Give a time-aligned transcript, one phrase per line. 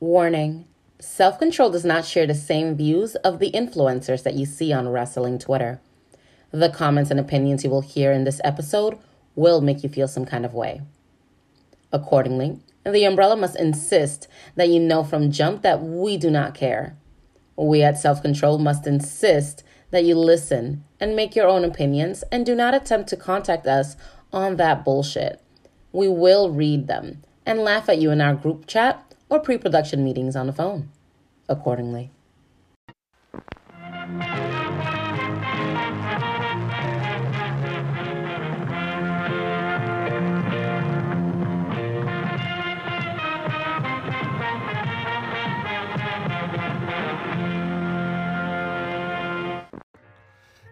[0.00, 0.64] Warning
[1.00, 4.88] Self Control does not share the same views of the influencers that you see on
[4.88, 5.80] wrestling Twitter.
[6.52, 8.96] The comments and opinions you will hear in this episode
[9.34, 10.82] will make you feel some kind of way.
[11.92, 16.96] Accordingly, the umbrella must insist that you know from jump that we do not care.
[17.56, 22.46] We at Self Control must insist that you listen and make your own opinions and
[22.46, 23.96] do not attempt to contact us
[24.32, 25.42] on that bullshit.
[25.90, 30.04] We will read them and laugh at you in our group chat or pre production
[30.04, 30.90] meetings on the phone
[31.48, 32.10] accordingly.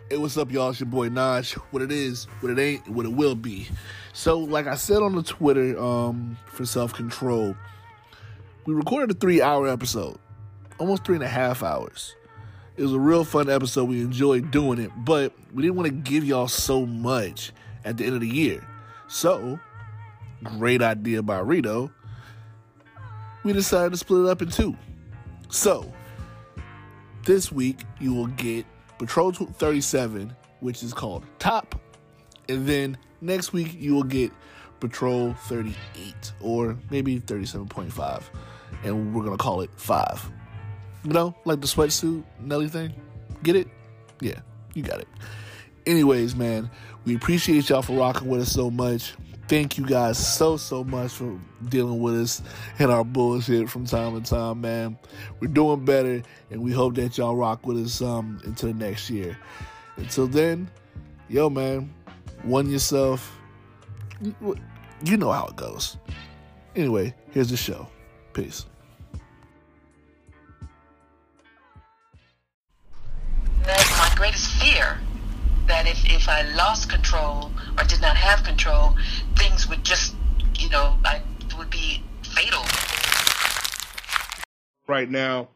[0.08, 0.70] Hey, what's up, y'all?
[0.70, 1.54] It's your boy Naj.
[1.72, 3.68] What it is, what it ain't, what it will be.
[4.12, 7.54] So, like I said on the Twitter um, for self control,
[8.66, 10.18] we recorded a three hour episode,
[10.78, 12.16] almost three and a half hours.
[12.76, 13.84] It was a real fun episode.
[13.84, 17.52] We enjoyed doing it, but we didn't want to give y'all so much
[17.84, 18.66] at the end of the year.
[19.08, 19.58] So,
[20.42, 21.90] great idea by Rito.
[23.44, 24.76] We decided to split it up in two.
[25.48, 25.90] So,
[27.24, 28.66] this week you will get
[28.98, 31.80] Patrol 37, which is called Top,
[32.48, 34.32] and then next week you will get
[34.80, 38.24] Patrol 38 or maybe 37.5
[38.86, 40.30] and we're gonna call it five.
[41.04, 42.94] You know, like the sweatsuit Nelly thing.
[43.42, 43.68] Get it?
[44.20, 44.40] Yeah,
[44.74, 45.08] you got it.
[45.86, 46.70] Anyways, man,
[47.04, 49.14] we appreciate y'all for rocking with us so much.
[49.48, 52.42] Thank you guys so so much for dealing with us
[52.80, 54.98] and our bullshit from time to time, man.
[55.38, 59.38] We're doing better, and we hope that y'all rock with us um until next year.
[59.96, 60.68] Until then,
[61.28, 61.92] yo, man,
[62.42, 63.32] one yourself.
[65.04, 65.98] You know how it goes.
[66.74, 67.86] Anyway, here's the show.
[68.32, 68.66] Peace.
[74.16, 74.98] Greatest fear.
[75.68, 78.96] That if, if I lost control or did not have control,
[79.36, 80.14] things would just,
[80.58, 81.22] you know, I
[81.58, 82.62] would be fatal.
[84.86, 85.48] Right now,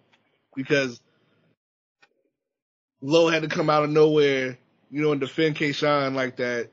[0.56, 1.00] because
[3.00, 4.58] Low had to come out of nowhere,
[4.90, 6.70] you know, and defend K Shine like that.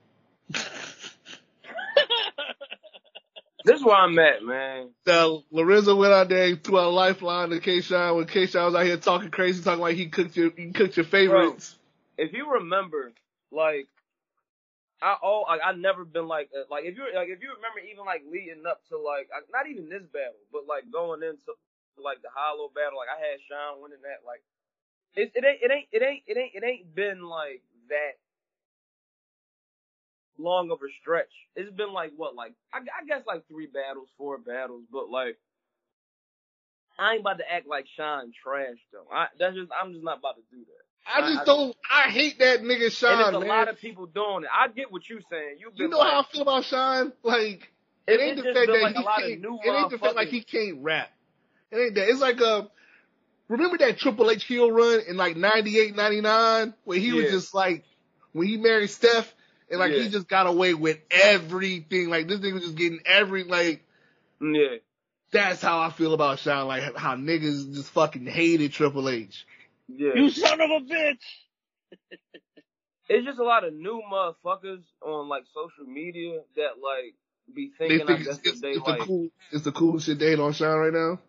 [3.68, 4.92] This is where I'm at, man.
[5.06, 8.64] So Lorenzo went out there and threw a lifeline to K Shine when K Shine
[8.64, 11.74] was out here talking crazy, talking like he cooked your he cooked your favorites.
[11.74, 11.77] Bro,
[12.17, 13.13] if you remember,
[13.51, 13.88] like
[15.01, 17.79] I oh like I never been like uh, like if you like if you remember
[17.85, 21.53] even like leading up to like not even this battle, but like going into
[22.01, 24.25] like the Hollow battle, like I had Sean winning that.
[24.25, 24.41] Like
[25.16, 28.17] it it ain't it ain't it ain't it ain't it ain't been like that
[30.38, 31.34] long of a stretch.
[31.55, 35.38] It's been like what, like I, I guess like three battles, four battles, but like
[36.99, 39.07] I ain't about to act like Sean trash though.
[39.13, 40.87] I that's just I'm just not about to do that.
[41.13, 41.75] I just I, don't.
[41.90, 43.13] I hate that nigga Sean.
[43.13, 43.50] And there's a man.
[43.50, 44.50] lot of people doing it.
[44.53, 45.57] I get what you're saying.
[45.59, 47.13] You you know like, how I feel about Sean.
[47.23, 47.72] Like
[48.07, 49.46] it, it ain't the fact that like he can't.
[49.66, 51.09] It ain't the fact like he can't rap.
[51.72, 52.09] It ain't that.
[52.09, 52.47] It's like a.
[52.47, 52.67] Uh,
[53.47, 57.13] remember that Triple H heel run in like 98, 99 where he yeah.
[57.13, 57.85] was just like
[58.34, 59.34] when he married Steph
[59.69, 60.03] and like yeah.
[60.03, 62.09] he just got away with everything.
[62.09, 63.84] Like this nigga was just getting every like.
[64.41, 64.78] Yeah.
[65.31, 66.67] That's how I feel about Sean.
[66.67, 69.46] Like how niggas just fucking hated Triple H.
[69.88, 70.14] Yeah.
[70.16, 71.18] You son of a bitch.
[73.09, 77.16] it's just a lot of new motherfuckers on like social media that like
[77.53, 80.06] be thinking they think I guess it's, they it's like the cool, it's the coolest
[80.06, 81.20] shit they hate on Sean right now.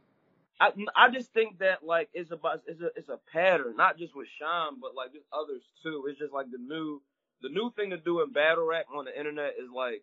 [0.61, 4.17] I I just think that like it's about it's a it's a pattern, not just
[4.17, 6.07] with Sean, but like just others too.
[6.09, 7.01] It's just like the new
[7.43, 10.03] the new thing to do in battle rap on the internet is like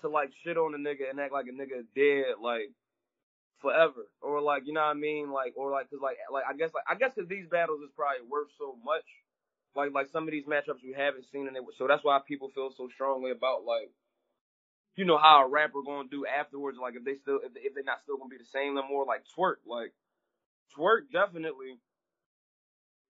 [0.00, 2.72] to like shit on a nigga and act like a nigga dead like
[3.60, 6.54] forever or like you know what I mean like or like cause like like I
[6.56, 9.04] guess like I guess cause these battles is probably worth so much
[9.76, 12.50] like like some of these matchups we haven't seen and it so that's why people
[12.54, 13.90] feel so strongly about like
[14.96, 17.74] you know how a rapper gonna do afterwards like if they still if, they, if
[17.74, 19.92] they're not still gonna be the same no more like Twork like
[20.76, 21.78] Twork definitely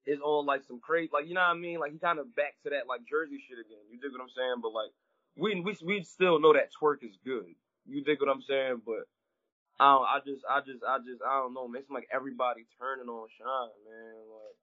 [0.06, 1.78] is on like some crazy, like you know what I mean?
[1.78, 3.84] Like he kind of back to that like Jersey shit again.
[3.90, 4.60] You dig what I'm saying?
[4.62, 4.90] But like
[5.36, 7.54] we we we still know that Twork is good.
[7.86, 8.82] You dig what I'm saying?
[8.84, 9.04] But
[9.80, 11.66] I don't, I just I just I just I don't know.
[11.66, 11.80] Man.
[11.80, 14.14] It's like everybody turning on Sean, man.
[14.28, 14.56] Like,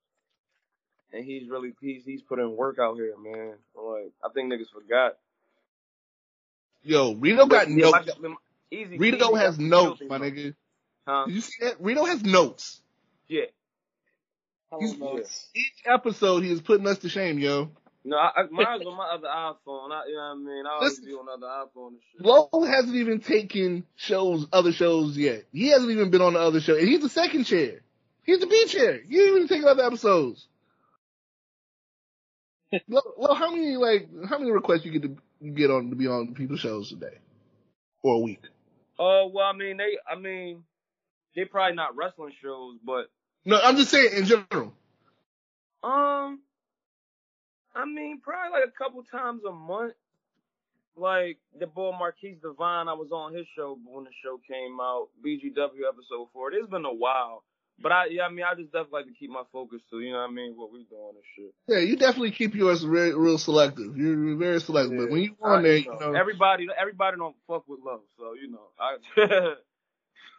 [1.14, 3.56] and he's really he's he's putting work out here, man.
[3.76, 5.18] Like I think niggas forgot.
[6.84, 8.12] Yo, Rito got yeah, notes.
[8.70, 10.54] Easy, Rito easy, has notes, my nigga.
[11.08, 11.26] Huh?
[11.26, 11.78] Did you see that?
[11.80, 12.82] Rito has notes.
[13.28, 13.46] Yeah.
[14.80, 17.72] Each episode, he is putting us to shame, yo.
[18.08, 19.92] No, I, I, mine's on my other iPhone.
[19.92, 20.66] I, you know what I mean?
[20.66, 21.06] I always Listen.
[21.06, 22.26] be on other iPhone and shit.
[22.26, 25.44] Low hasn't even taken shows, other shows yet.
[25.52, 26.76] He hasn't even been on the other show.
[26.78, 27.82] And he's the second chair.
[28.24, 29.02] He's the B chair.
[29.08, 30.48] You didn't even take other episodes.
[32.88, 35.96] Lo, Lo, how many like how many requests you get to you get on to
[35.96, 37.18] be on people's shows today
[38.04, 38.42] or a week?
[39.00, 40.64] Oh, well, I mean, they, I mean,
[41.36, 43.06] they probably not wrestling shows, but,
[43.46, 44.74] No, I'm just saying in general.
[45.84, 46.40] um,
[47.78, 49.94] I mean, probably like a couple times a month.
[50.96, 55.10] Like the boy Marquise Divine, I was on his show when the show came out,
[55.24, 56.52] BGW episode four.
[56.52, 57.44] It's been a while,
[57.80, 60.12] but I, yeah, I mean, I just definitely like to keep my focus to, you
[60.12, 61.54] know what I mean, what we doing and shit.
[61.68, 63.96] Yeah, you definitely keep yours re- real selective.
[63.96, 64.98] You're very selective.
[64.98, 68.50] But when you on there, you know, everybody, everybody don't fuck with love, so you
[68.50, 68.98] know, I.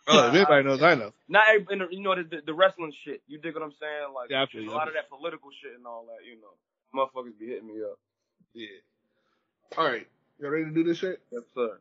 [0.09, 1.13] oh, if anybody knows, I know.
[1.29, 3.23] Not every, you know the, the, wrestling shit.
[3.29, 4.13] You dig what I'm saying?
[4.13, 6.27] Like Yeah, I a lot of that political shit and all that.
[6.27, 6.59] You know,
[6.95, 7.99] motherfuckers be hitting me up.
[8.55, 8.67] Yeah.
[9.77, 10.07] All right,
[10.41, 11.21] Y'all ready to do this shit?
[11.33, 11.81] Yes, sir.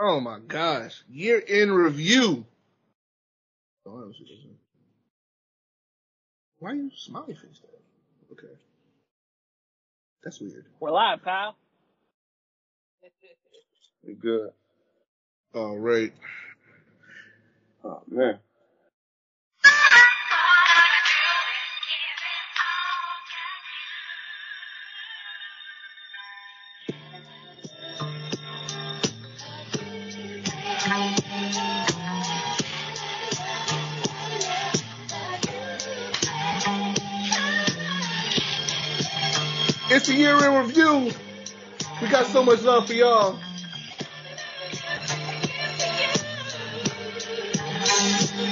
[0.00, 2.44] Oh my gosh, year in review.
[3.86, 4.50] Oh, I don't see.
[6.58, 8.32] Why are you smiley face there?
[8.32, 8.54] Okay,
[10.24, 10.64] that's weird.
[10.80, 11.56] We're live, pal.
[14.06, 14.50] We good.
[15.54, 16.12] All right.
[17.84, 18.38] Oh man.
[39.98, 41.10] It's a year in review.
[42.00, 43.32] We got so much love for y'all.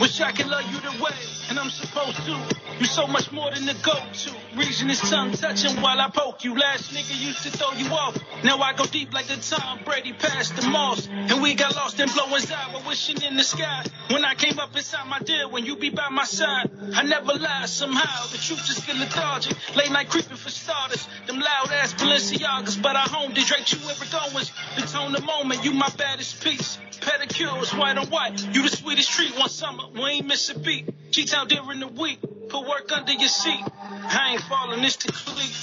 [0.00, 2.56] Wish I could love you the way, and I'm supposed to.
[2.78, 4.34] You're so much more than the go-to.
[4.56, 6.54] Reason is tongue touching while I poke you.
[6.58, 8.18] Last nigga used to throw you off.
[8.44, 11.08] Now I go deep like the Tom Brady past the moss.
[11.08, 13.84] And we got lost in blowing while wishing in the sky.
[14.10, 17.32] When I came up inside my deal, when you be by my side, I never
[17.34, 18.26] lie somehow.
[18.26, 19.56] The truth is still lethargic.
[19.76, 21.08] Late night creeping for starters.
[21.26, 24.46] Them loud ass Balenciagas, but I home to Drake you ever going.
[24.76, 26.78] The tone the moment, you my baddest piece.
[27.06, 28.42] Pedicures, white on white.
[28.52, 29.84] You the sweetest treat one summer.
[29.94, 31.12] We ain't miss a beat.
[31.12, 32.18] G-Town during the week.
[32.48, 33.64] Put work under your seat.
[33.80, 35.54] I ain't falling, it's the clique.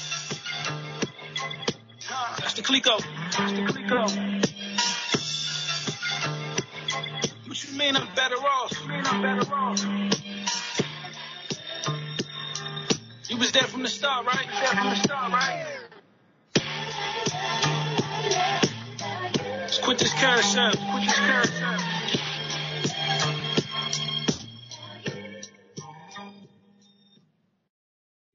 [2.40, 3.00] That's the Clico.
[3.38, 3.64] That's the.
[7.48, 8.72] What you mean I'm better off?
[8.82, 9.86] You mean I'm better off?
[13.30, 14.46] You was there from the start, right?
[14.46, 15.83] You was there from the start, right?
[19.84, 20.72] Quit this carousel.
[20.72, 21.94] Quit this.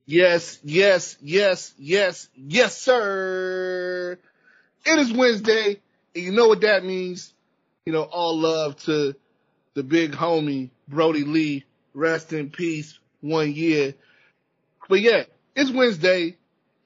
[0.05, 4.19] Yes, yes, yes, yes, yes, sir.
[4.85, 5.81] It is Wednesday,
[6.15, 7.33] and you know what that means.
[7.85, 9.15] You know, all love to
[9.75, 11.65] the big homie, Brodie Lee.
[11.95, 13.95] Rest in peace, one year.
[14.89, 15.25] But yeah,
[15.57, 16.37] it's Wednesday,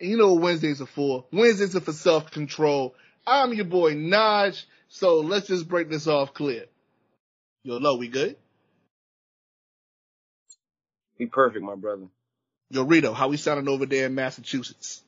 [0.00, 1.24] and you know what Wednesdays are for.
[1.32, 2.94] Wednesdays are for self-control.
[3.26, 6.66] I'm your boy Naj, so let's just break this off clear.
[7.62, 8.36] Yo, Lo, we good?
[11.18, 12.06] Be perfect, my brother.
[12.70, 15.02] Yo, Rito, how we sounding over there in Massachusetts?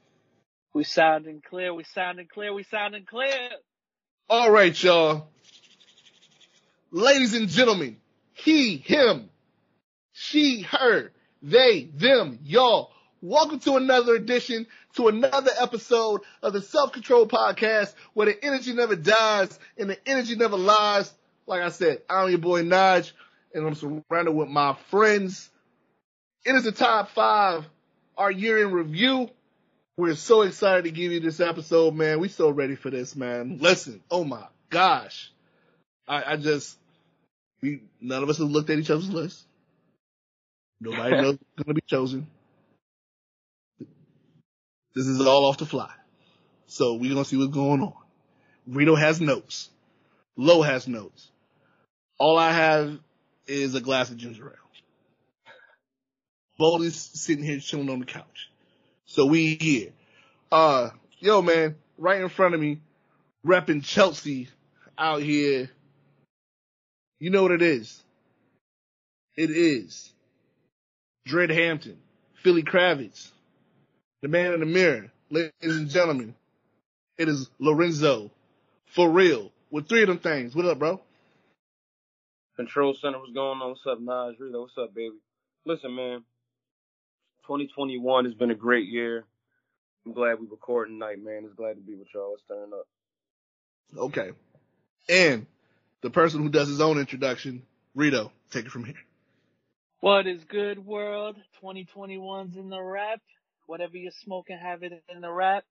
[0.72, 1.74] We sounding clear.
[1.74, 2.52] We sounding clear.
[2.52, 3.48] We sounding clear.
[4.28, 5.28] All right, y'all.
[6.90, 7.96] Ladies and gentlemen,
[8.32, 9.28] he, him,
[10.12, 11.10] she, her,
[11.42, 12.92] they, them, y'all.
[13.20, 18.72] Welcome to another edition, to another episode of the Self Control Podcast, where the energy
[18.72, 21.12] never dies and the energy never lies.
[21.46, 23.12] Like I said, I'm your boy Naj,
[23.52, 25.50] and I'm surrounded with my friends.
[26.44, 27.64] It is the top five,
[28.16, 29.30] our year in review.
[29.96, 32.20] We're so excited to give you this episode, man.
[32.20, 33.58] We so ready for this, man.
[33.60, 35.30] Listen, oh my gosh.
[36.06, 36.76] I, I just,
[37.62, 39.44] we, none of us have looked at each other's list.
[40.80, 42.26] Nobody knows who's going to be chosen.
[44.94, 45.90] This is all off the fly.
[46.66, 47.94] So we're going to see what's going on.
[48.66, 49.70] Rito has notes.
[50.36, 51.30] Low has notes.
[52.18, 52.98] All I have
[53.46, 55.52] is a glass of ginger ale.
[56.58, 58.50] Baldy's sitting here chilling on the couch.
[59.06, 59.90] So we here.
[60.50, 62.80] Uh, yo man, right in front of me,
[63.44, 64.48] repping Chelsea
[64.96, 65.68] out here.
[67.18, 68.02] You know what it is.
[69.36, 70.12] It is
[71.26, 71.98] Dread Hampton,
[72.42, 73.30] Philly Kravitz,
[74.24, 76.34] the man in the mirror, ladies and gentlemen.
[77.18, 78.30] It is Lorenzo,
[78.86, 80.56] for real, with three of them things.
[80.56, 80.98] What up, bro?
[82.56, 83.68] Control Center, what's going on?
[83.68, 84.40] What's up, Naj?
[84.40, 85.16] Rita, what's up, baby?
[85.66, 86.24] Listen, man.
[87.42, 89.26] 2021 has been a great year.
[90.06, 91.42] I'm glad we recording tonight, man.
[91.44, 92.30] It's glad to be with y'all.
[92.30, 92.86] Let's turn up.
[93.94, 94.30] Okay.
[95.06, 95.44] And
[96.00, 97.62] the person who does his own introduction,
[97.94, 98.94] Rito, take it from here.
[100.00, 101.36] What is good, world?
[101.62, 103.20] 2021's in the wrap.
[103.66, 105.64] Whatever you're smoking, have it in the wrap.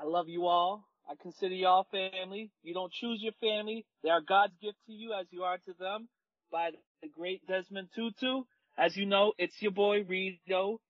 [0.00, 0.84] I love you all.
[1.08, 2.50] I consider y'all family.
[2.62, 3.86] You don't choose your family.
[4.02, 6.08] They are God's gift to you as you are to them
[6.50, 6.70] by
[7.02, 8.42] the great Desmond Tutu.
[8.76, 10.80] As you know, it's your boy Rito,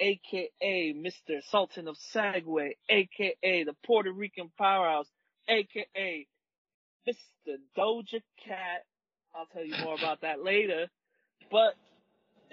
[0.00, 1.40] aka Mr.
[1.50, 5.08] Sultan of Sagway, aka the Puerto Rican powerhouse,
[5.48, 6.26] aka
[7.08, 7.56] Mr.
[7.76, 8.84] Doja Cat.
[9.34, 10.86] I'll tell you more about that later.
[11.50, 11.74] But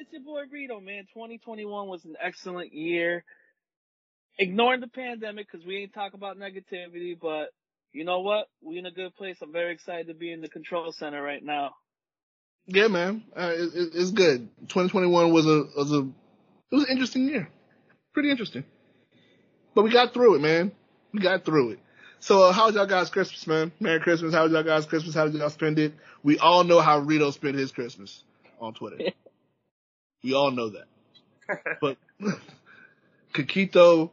[0.03, 1.05] it's your boy Rito, man.
[1.13, 3.23] 2021 was an excellent year.
[4.37, 7.51] Ignoring the pandemic, cause we ain't talking about negativity, but
[7.93, 8.47] you know what?
[8.61, 9.37] We in a good place.
[9.41, 11.75] I'm very excited to be in the control center right now.
[12.65, 14.49] Yeah, man, uh, it, it, it's good.
[14.69, 17.47] 2021 was a was a it was an interesting year,
[18.13, 18.63] pretty interesting.
[19.75, 20.71] But we got through it, man.
[21.13, 21.79] We got through it.
[22.19, 23.71] So, uh, how was y'all guys' Christmas, man?
[23.79, 24.33] Merry Christmas.
[24.33, 25.13] How was y'all guys' Christmas?
[25.13, 25.93] How did y'all spend it?
[26.23, 28.23] We all know how Rito spent his Christmas
[28.59, 29.11] on Twitter.
[30.23, 30.85] we all know that.
[31.81, 31.97] But
[33.33, 34.11] Coquito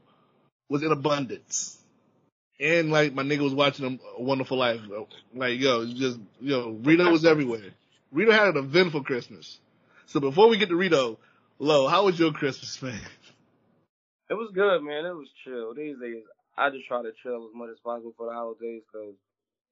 [0.68, 1.78] was in abundance.
[2.58, 4.80] And like my nigga was watching a Wonderful Life.
[5.34, 7.70] Like yo, just yo, Rito was everywhere.
[8.12, 9.58] Rito had an eventful Christmas.
[10.06, 11.18] So before we get to Rito,
[11.58, 13.00] Lo, how was your Christmas, man?
[14.28, 15.06] It was good, man.
[15.06, 15.74] It was chill.
[15.74, 16.22] These days,
[16.56, 19.14] I just try to chill as much as possible for the holidays because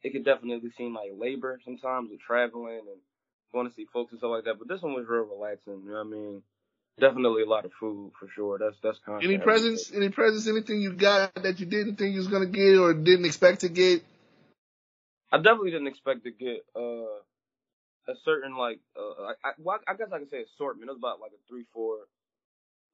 [0.03, 3.01] it could definitely seem like labor sometimes with traveling and
[3.53, 4.59] going to see folks and stuff like that.
[4.59, 5.83] But this one was real relaxing.
[5.85, 6.43] You know what I mean?
[7.01, 8.59] Definitely a lot of food for sure.
[8.59, 9.93] That's that's kind of Any presents?
[9.95, 10.49] Any presents?
[10.49, 13.69] Anything you got that you didn't think you was gonna get or didn't expect to
[13.69, 14.03] get?
[15.31, 17.23] I definitely didn't expect to get uh
[18.09, 20.91] a certain like uh I, well, I guess I can say assortment.
[20.91, 22.09] It was about like a three four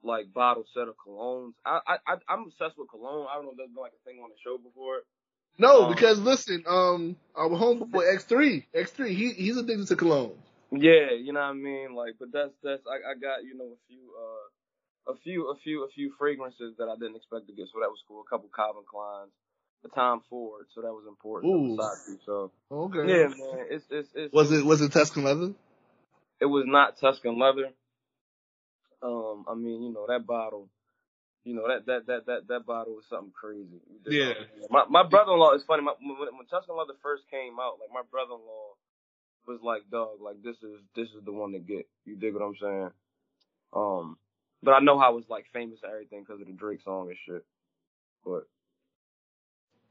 [0.02, 1.54] like bottle set of colognes.
[1.64, 3.26] I I I'm obsessed with cologne.
[3.30, 5.02] I don't know if that's been like a thing on the show before.
[5.58, 9.96] No, um, because listen, um, our homeboy X three, X three, he he's addicted to
[9.96, 10.32] cologne.
[10.72, 11.94] Yeah, you know what I mean.
[11.94, 15.54] Like, but that's that's I, I got you know a few uh a few a
[15.62, 18.24] few a few fragrances that I didn't expect to get, so that was cool.
[18.26, 19.30] A couple Calvin Kleins,
[19.84, 21.52] a Tom Ford, so that was important.
[21.52, 21.76] Ooh.
[22.26, 23.66] So okay, yeah, man.
[23.70, 25.52] It's it's, it's was it was it Tuscan leather?
[26.40, 27.70] It was not Tuscan leather.
[29.02, 30.68] Um, I mean, you know that bottle.
[31.44, 33.80] You know that that that that that bottle was something crazy.
[34.06, 34.32] Yeah.
[34.70, 35.82] My my brother-in-law is funny.
[35.82, 38.74] My, when, when Tuscan leather first came out, like my brother-in-law
[39.46, 41.86] was like, dog, like this is this is the one to get.
[42.06, 42.90] You dig what I'm saying?
[43.74, 44.16] Um,
[44.62, 47.08] but I know how it was like famous and everything because of the Drake song
[47.08, 47.44] and shit.
[48.24, 48.48] But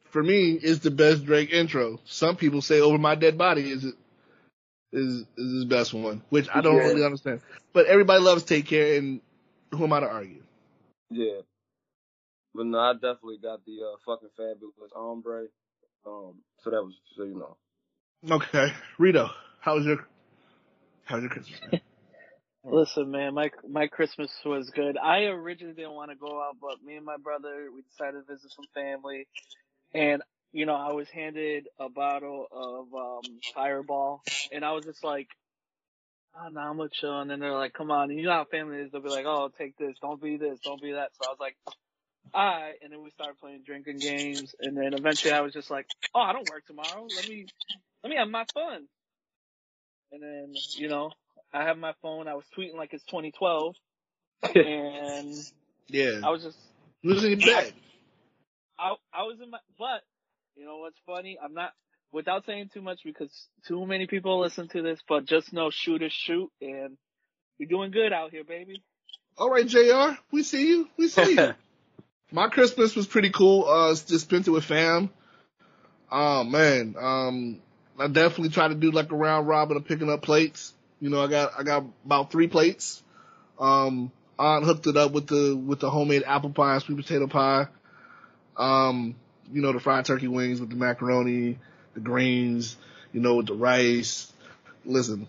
[0.05, 1.99] for me, it's the best Drake intro.
[2.05, 3.95] Some people say "Over My Dead Body" is it
[4.91, 6.83] is is his best one, which I don't yeah.
[6.83, 7.41] really understand.
[7.73, 9.21] But everybody loves "Take Care," and
[9.71, 10.41] who am I to argue?
[11.09, 11.41] Yeah,
[12.55, 15.45] but no, I definitely got the uh, fucking fabulous ombre.
[16.05, 17.57] Um, so that was so you know.
[18.29, 19.29] Okay, Rito,
[19.59, 20.07] how was your
[21.05, 21.59] how was your Christmas?
[21.71, 21.81] Man?
[22.65, 24.97] Listen, man, my my Christmas was good.
[24.97, 28.33] I originally didn't want to go out, but me and my brother we decided to
[28.33, 29.27] visit some family,
[29.93, 30.21] and
[30.53, 35.27] you know I was handed a bottle of um Fireball, and I was just like,
[36.35, 37.19] Ah, oh, no, I'm gonna chill.
[37.19, 38.91] And then they're like, come on, and you know how family is.
[38.91, 41.11] They'll be like, oh, take this, don't be this, don't be that.
[41.19, 41.55] So I was like,
[42.33, 42.75] alright.
[42.81, 46.21] And then we started playing drinking games, and then eventually I was just like, oh,
[46.21, 47.07] I don't work tomorrow.
[47.15, 47.45] Let me
[48.03, 48.87] let me have my fun.
[50.11, 51.11] And then, you know,
[51.53, 52.27] I have my phone.
[52.27, 53.75] I was tweeting like it's 2012,
[54.55, 55.35] and
[55.87, 56.57] yeah, I was just
[57.03, 57.73] losing bed.
[58.77, 60.01] I I was in my, but
[60.55, 61.37] you know what's funny?
[61.43, 61.71] I'm not
[62.13, 64.99] without saying too much because too many people listen to this.
[65.09, 66.97] But just know, shoot shooters shoot, and
[67.59, 68.81] we're doing good out here, baby.
[69.37, 70.17] All right, Jr.
[70.31, 70.87] We see you.
[70.95, 71.53] We see you.
[72.31, 73.65] my Christmas was pretty cool.
[73.67, 75.09] Uh, just spent it with fam.
[76.11, 77.59] Oh man, um,
[77.99, 80.73] I definitely try to do like a round robin of picking up plates.
[81.01, 83.01] You know, I got I got about three plates.
[83.59, 87.67] Um, Aunt hooked it up with the with the homemade apple pie, sweet potato pie.
[88.55, 89.15] Um,
[89.51, 91.57] you know, the fried turkey wings with the macaroni,
[91.93, 92.77] the greens,
[93.11, 94.31] you know, with the rice.
[94.85, 95.27] Listen,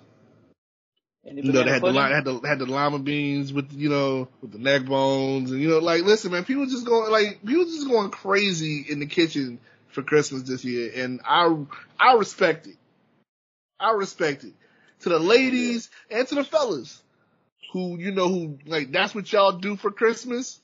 [1.24, 4.52] you know, they had the, had the had the lima beans with you know with
[4.52, 7.88] the neck bones and you know like listen man, people just going like people just
[7.88, 11.56] going crazy in the kitchen for Christmas this year, and I
[11.98, 12.76] I respect it.
[13.80, 14.52] I respect it
[15.00, 17.02] to the ladies and to the fellas
[17.72, 20.60] who you know who like that's what y'all do for Christmas.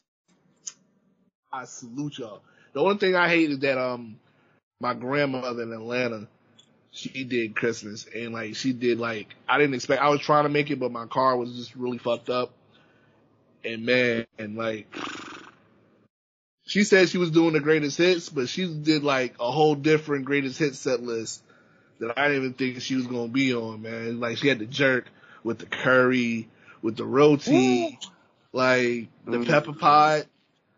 [1.52, 2.42] I salute y'all.
[2.72, 4.20] The only thing I hate is that um
[4.80, 6.26] my grandmother in Atlanta
[6.92, 10.48] she did Christmas and like she did like I didn't expect I was trying to
[10.48, 12.52] make it but my car was just really fucked up
[13.64, 14.86] and man and like
[16.70, 20.24] she said she was doing the greatest hits, but she did like a whole different
[20.24, 21.42] greatest hit set list
[21.98, 24.20] that I didn't even think she was gonna be on, man.
[24.20, 25.06] Like she had the jerk
[25.42, 26.48] with the curry,
[26.80, 27.98] with the roti,
[28.52, 29.46] like the Mm.
[29.48, 30.26] pepper pot,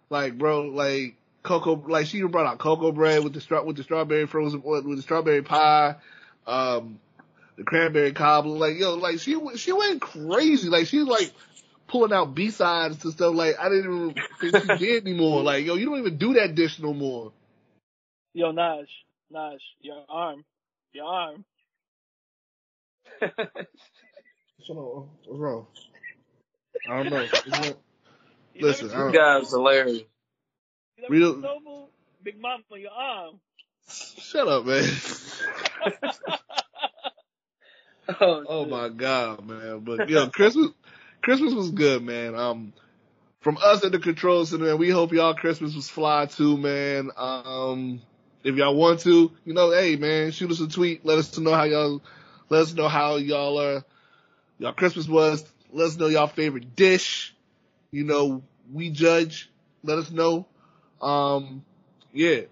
[0.08, 3.76] like bro, like cocoa, like she even brought out cocoa bread with the straw with
[3.76, 5.96] the strawberry frozen with the strawberry pie,
[6.46, 6.98] um,
[7.56, 11.32] the cranberry cobbler, like yo, like she she went crazy, like she's like
[11.88, 15.42] pulling out B sides to stuff like I didn't even think she did anymore.
[15.44, 17.32] Like yo, you don't even do that dish no more.
[18.34, 18.86] Yo, Naj,
[19.34, 20.44] Naj, your arm,
[20.92, 21.44] your arm.
[24.64, 25.66] So what's wrong?
[26.88, 27.20] I don't know.
[27.32, 27.76] It's not-
[28.54, 30.02] You Listen, I You don't- guys hilarious.
[31.08, 31.90] Seen- you never real- Noble?
[32.22, 33.40] Big Mama, your arm.
[33.88, 34.84] shut up, man.
[38.20, 39.80] Oh, Oh my god, man!
[39.80, 40.70] But yo, Christmas,
[41.22, 42.34] Christmas was good, man.
[42.34, 42.72] Um,
[43.40, 47.10] from us at the Control Center, man, we hope y'all Christmas was fly too, man.
[47.16, 48.00] Um,
[48.44, 51.04] if y'all want to, you know, hey, man, shoot us a tweet.
[51.06, 52.02] Let us know how y'all,
[52.48, 53.84] let us know how y'all are,
[54.58, 55.44] y'all Christmas was.
[55.72, 57.34] Let us know y'all favorite dish.
[57.92, 58.42] You know,
[58.72, 59.50] we judge.
[59.84, 60.46] Let us know.
[61.02, 61.64] Um,
[62.12, 62.42] yeah.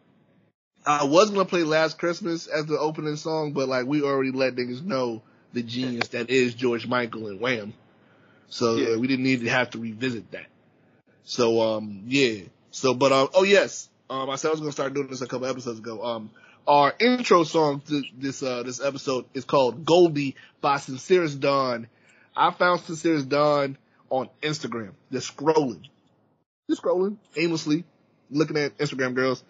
[0.87, 4.57] I was gonna play Last Christmas as the opening song, but like we already let
[4.57, 7.75] niggas know the genius that is George Michael and Wham.
[8.49, 8.95] So Yeah.
[8.95, 10.47] uh, we didn't need to have to revisit that.
[11.25, 12.43] So um yeah.
[12.71, 13.89] So but um oh yes.
[14.09, 16.03] Um I said I was gonna start doing this a couple episodes ago.
[16.03, 16.31] Um
[16.67, 21.89] our intro song to this uh this episode is called Goldie by Sincerest Dawn.
[22.35, 23.77] I found Sincerest Dawn
[24.09, 24.93] on Instagram.
[25.13, 25.83] Just scrolling.
[26.69, 27.85] Just scrolling aimlessly,
[28.31, 29.43] looking at Instagram girls.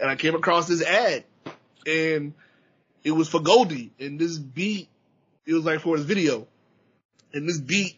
[0.00, 1.24] And I came across this ad.
[1.86, 2.34] And
[3.02, 3.92] it was for Goldie.
[3.98, 4.88] And this beat
[5.46, 6.46] it was like for his video.
[7.32, 7.96] And this beat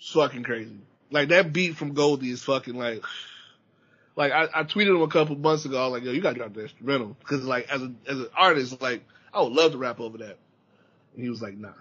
[0.00, 0.78] is fucking crazy.
[1.10, 3.02] Like that beat from Goldie is fucking like,
[4.16, 5.78] like I, I tweeted him a couple months ago.
[5.78, 7.16] I was like, yo, you gotta drop the instrumental.
[7.24, 10.38] Cause like as a, as an artist, like I would love to rap over that.
[11.14, 11.72] And he was like, nah.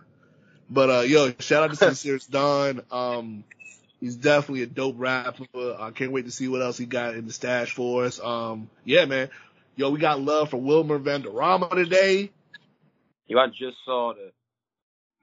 [0.69, 2.81] But, uh, yo, shout out to Sincere Don.
[2.91, 3.43] Um,
[3.99, 5.45] he's definitely a dope rapper.
[5.79, 8.19] I can't wait to see what else he got in the stash for us.
[8.19, 9.29] Um, yeah, man.
[9.75, 12.31] Yo, we got love for Wilmer Valderrama today.
[13.27, 14.31] Yo, I just saw that.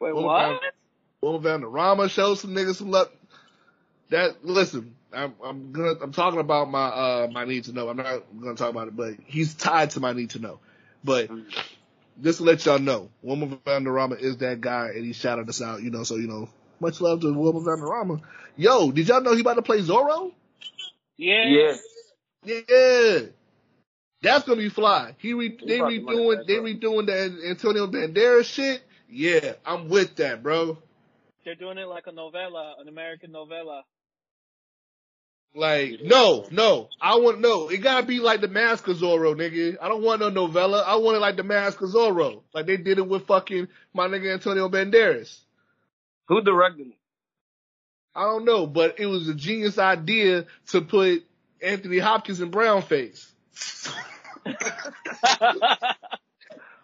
[0.01, 0.61] Wait, Well, what?
[1.21, 3.11] Wilmer Valderrama showed some niggas some love.
[4.11, 7.89] That listen, I'm I'm gonna I'm talking about my uh my need to know.
[7.89, 10.61] I'm not gonna talk about it, but he's tied to my need to know.
[11.03, 11.31] But
[12.23, 15.83] just to let y'all know, Wilmer Valderrama is that guy, and he shouted us out.
[15.83, 16.49] You know, so you know,
[16.85, 18.21] much love to Wilmer Valderrama.
[18.57, 20.33] Yo, did y'all know he about to play Zorro?
[21.17, 21.77] Yeah.
[22.45, 22.63] Yeah.
[22.69, 23.19] Yeah.
[24.23, 25.15] That's gonna be fly.
[25.19, 28.83] He re, they about to run redoing they redoing the Antonio Banderas shit.
[29.09, 30.79] Yeah, I'm with that, bro.
[31.45, 33.85] They're doing it like a novella, an American novella.
[35.55, 36.89] Like, no, no.
[37.01, 37.69] I want no.
[37.69, 39.77] It gotta be like the Mask of Zorro, nigga.
[39.81, 40.83] I don't want no novella.
[40.85, 42.43] I want it like the Mask of Zorro.
[42.53, 45.44] Like they did it with fucking my nigga Antonio Banderas.
[46.29, 46.99] Who directed it?
[48.15, 51.25] I don't know, but it was a genius idea to put
[51.61, 53.33] Anthony Hopkins in brown face.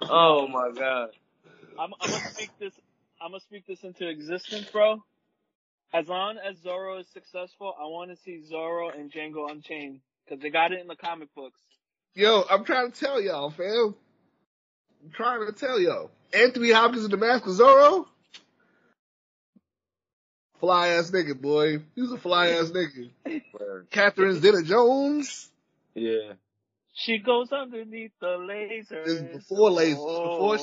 [0.03, 1.11] Oh my god.
[1.79, 2.73] I'm, I'm gonna speak this.
[3.21, 5.03] I'm gonna speak this into existence, bro.
[5.93, 10.43] As long as Zorro is successful, I want to see Zorro and Django Unchained because
[10.43, 11.59] they got it in the comic books.
[12.15, 13.95] Yo, I'm trying to tell y'all, fam.
[15.05, 16.11] I'm trying to tell y'all.
[16.33, 18.07] Anthony Hopkins in the Mask of Zorro?
[20.61, 21.79] Fly ass nigga, boy.
[21.95, 23.11] He was a fly ass nigga.
[23.59, 23.89] Word.
[23.91, 25.51] Catherine Zeta Jones.
[25.95, 26.35] Yeah.
[26.93, 29.05] She goes underneath the lasers.
[29.07, 29.97] This is before lasers.
[29.99, 30.35] Oh.
[30.35, 30.59] Before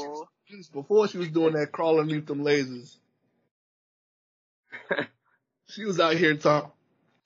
[0.46, 2.96] she was, before she was doing that crawling underneath them lasers.
[5.70, 6.76] she was out here talk,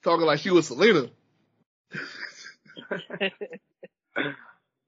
[0.02, 1.10] talking like she was Selena.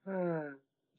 [0.05, 0.57] For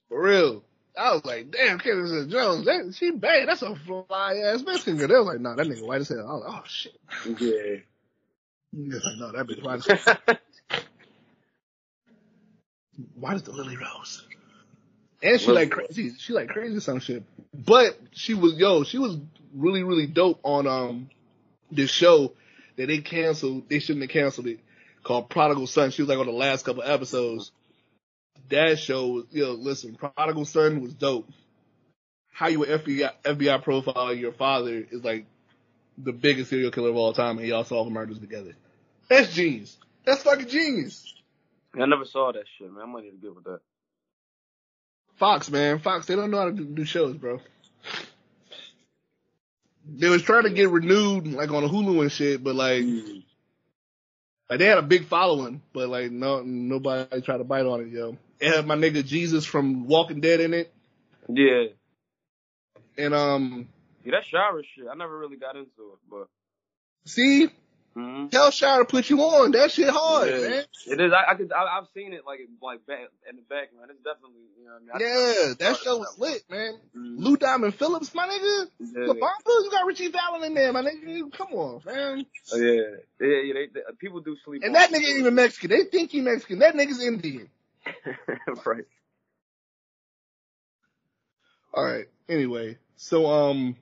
[0.10, 0.64] real.
[0.98, 3.48] I was like, damn, Catherine Zeta Jones, that, she bad.
[3.48, 5.08] That's a fly ass Mexican girl.
[5.08, 6.20] They was like, nah, that nigga white as hell.
[6.20, 7.00] I was like, oh shit.
[7.40, 7.78] yeah.
[8.72, 10.18] He was like, no, that bitch white as hell.
[13.16, 14.26] Why is the Lily Rose?
[15.22, 16.14] And she Lily like crazy.
[16.18, 17.24] She like crazy some shit.
[17.54, 19.18] But she was yo, she was
[19.54, 21.10] really really dope on um
[21.72, 22.34] this show
[22.78, 23.70] that they canceled.
[23.70, 24.60] They shouldn't have canceled it.
[25.04, 25.92] Called Prodigal Son.
[25.92, 27.52] She was like on the last couple episodes.
[28.50, 29.54] That show was yo.
[29.54, 31.30] Listen, Prodigal Son was dope.
[32.32, 35.26] How you FBI FBI profile your father is like
[35.98, 38.56] the biggest serial killer of all time, and y'all solve murders together.
[39.10, 39.78] That's genius.
[40.06, 41.14] That's fucking genius.
[41.74, 42.84] I never saw that shit, man.
[42.84, 43.60] I might need to get with that.
[45.18, 45.80] Fox, man.
[45.80, 47.40] Fox, they don't know how to do, do shows, bro.
[49.88, 53.20] They was trying to get renewed, like on a Hulu and shit, but like, hmm.
[54.50, 57.88] Like they had a big following, but like no nobody tried to bite on it,
[57.88, 58.18] yo.
[58.40, 60.74] It had my nigga Jesus from Walking Dead in it,
[61.30, 61.66] Yeah.
[62.98, 63.68] and um,
[64.04, 64.86] Yeah, that shower shit.
[64.92, 66.28] I never really got into it, but.
[67.06, 67.48] see,
[67.94, 69.52] hmm tell Shire to put you on.
[69.52, 70.42] That shit hard, yeah.
[70.50, 70.64] man.
[70.88, 71.14] It is.
[71.14, 71.52] I, I could.
[71.54, 73.90] I, I've seen it like like back in the background.
[73.90, 74.42] It's definitely.
[74.60, 75.08] You know what I mean?
[75.08, 76.74] I- Yeah, that show was lit, man.
[76.96, 77.16] Mhm.
[77.24, 78.70] Lou Diamond Phillips, my nigga.
[78.80, 79.14] Yeah.
[79.48, 81.32] You got Ritchie Valens in there, my nigga.
[81.32, 82.26] Come on, man.
[82.54, 82.82] Oh, yeah,
[83.22, 83.54] yeah, yeah.
[83.54, 84.64] They, they, people do sleep.
[84.66, 85.70] And that nigga ain't even Mexican.
[85.70, 86.60] They think he Mexican.
[86.60, 87.50] That nigga's Indian.
[88.66, 88.86] right.
[91.74, 92.06] All right.
[92.30, 93.76] Anyway, so um,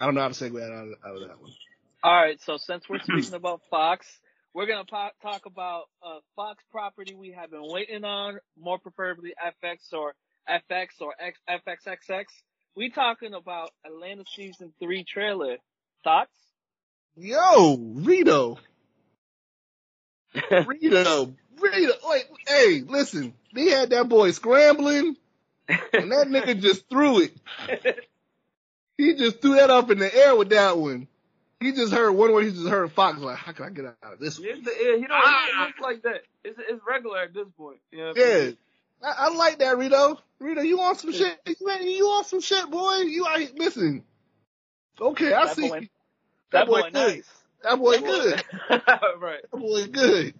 [0.00, 1.52] I don't know how to segue out of, out of that one.
[2.04, 4.06] All right, so since we're speaking about Fox,
[4.52, 9.34] we're gonna po- talk about a Fox property we have been waiting on, more preferably
[9.62, 10.14] FX or
[10.48, 12.24] FX or X- FXXX.
[12.74, 15.58] We talking about Atlanta season three trailer.
[16.02, 16.32] Thoughts?
[17.14, 18.58] Yo, Rito,
[20.66, 21.92] Rito, Rito.
[22.04, 23.34] Wait, hey, listen.
[23.54, 25.16] They had that boy scrambling,
[25.68, 28.00] and that nigga just threw it.
[28.98, 31.08] He just threw that up in the air with that one.
[31.60, 32.44] He just heard one word.
[32.44, 34.70] He just heard Fox like, "How can I get out of this one?" It's the,
[34.70, 35.68] yeah, he don't Ah.
[35.68, 36.22] it like that.
[36.44, 37.78] It's it's regular at this point.
[37.92, 38.44] You know what I Yeah.
[38.46, 38.56] mean?
[39.04, 40.18] I, I like that, Rito.
[40.40, 41.38] Rito, you want some shit?
[41.60, 42.96] Man, you want some shit, boy?
[43.06, 44.04] You out here listen.
[45.00, 45.68] Okay, I That see.
[45.68, 45.88] boy-
[46.50, 46.92] that boy, good.
[46.94, 47.30] nice.
[47.62, 48.42] That boy That boy- good.
[49.20, 49.40] right.
[49.50, 50.34] That boy good.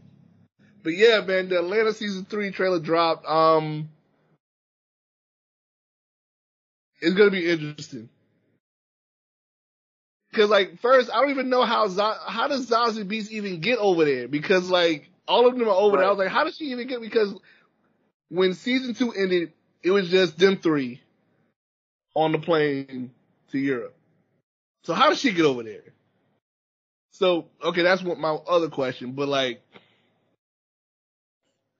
[0.82, 3.26] But yeah, man, the Atlanta season three trailer dropped.
[3.26, 3.90] Um,
[7.00, 8.08] it's gonna be interesting.
[10.34, 13.78] Cause like first, I don't even know how Z- how does Zazie Beetz even get
[13.78, 14.28] over there?
[14.28, 16.06] Because like all of them are over there.
[16.06, 17.00] I was like, how does she even get?
[17.00, 17.34] Because
[18.30, 21.00] when season two ended, it was just them three
[22.14, 23.12] on the plane
[23.52, 23.96] to Europe.
[24.84, 25.84] So how does she get over there?
[27.12, 29.12] So okay, that's what my other question.
[29.12, 29.62] But like,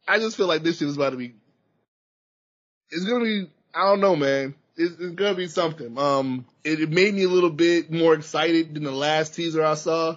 [0.06, 1.34] I just feel like this shit is about to be.
[2.90, 3.50] It's gonna be.
[3.74, 4.54] I don't know, man.
[4.76, 5.98] It's, it's gonna be something.
[5.98, 9.74] Um, it, it made me a little bit more excited than the last teaser I
[9.74, 10.16] saw.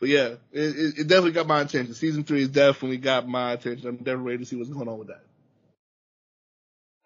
[0.00, 1.94] But yeah, it, it, it definitely got my attention.
[1.94, 3.86] Season three has definitely got my attention.
[3.86, 5.22] I'm definitely ready to see what's going on with that.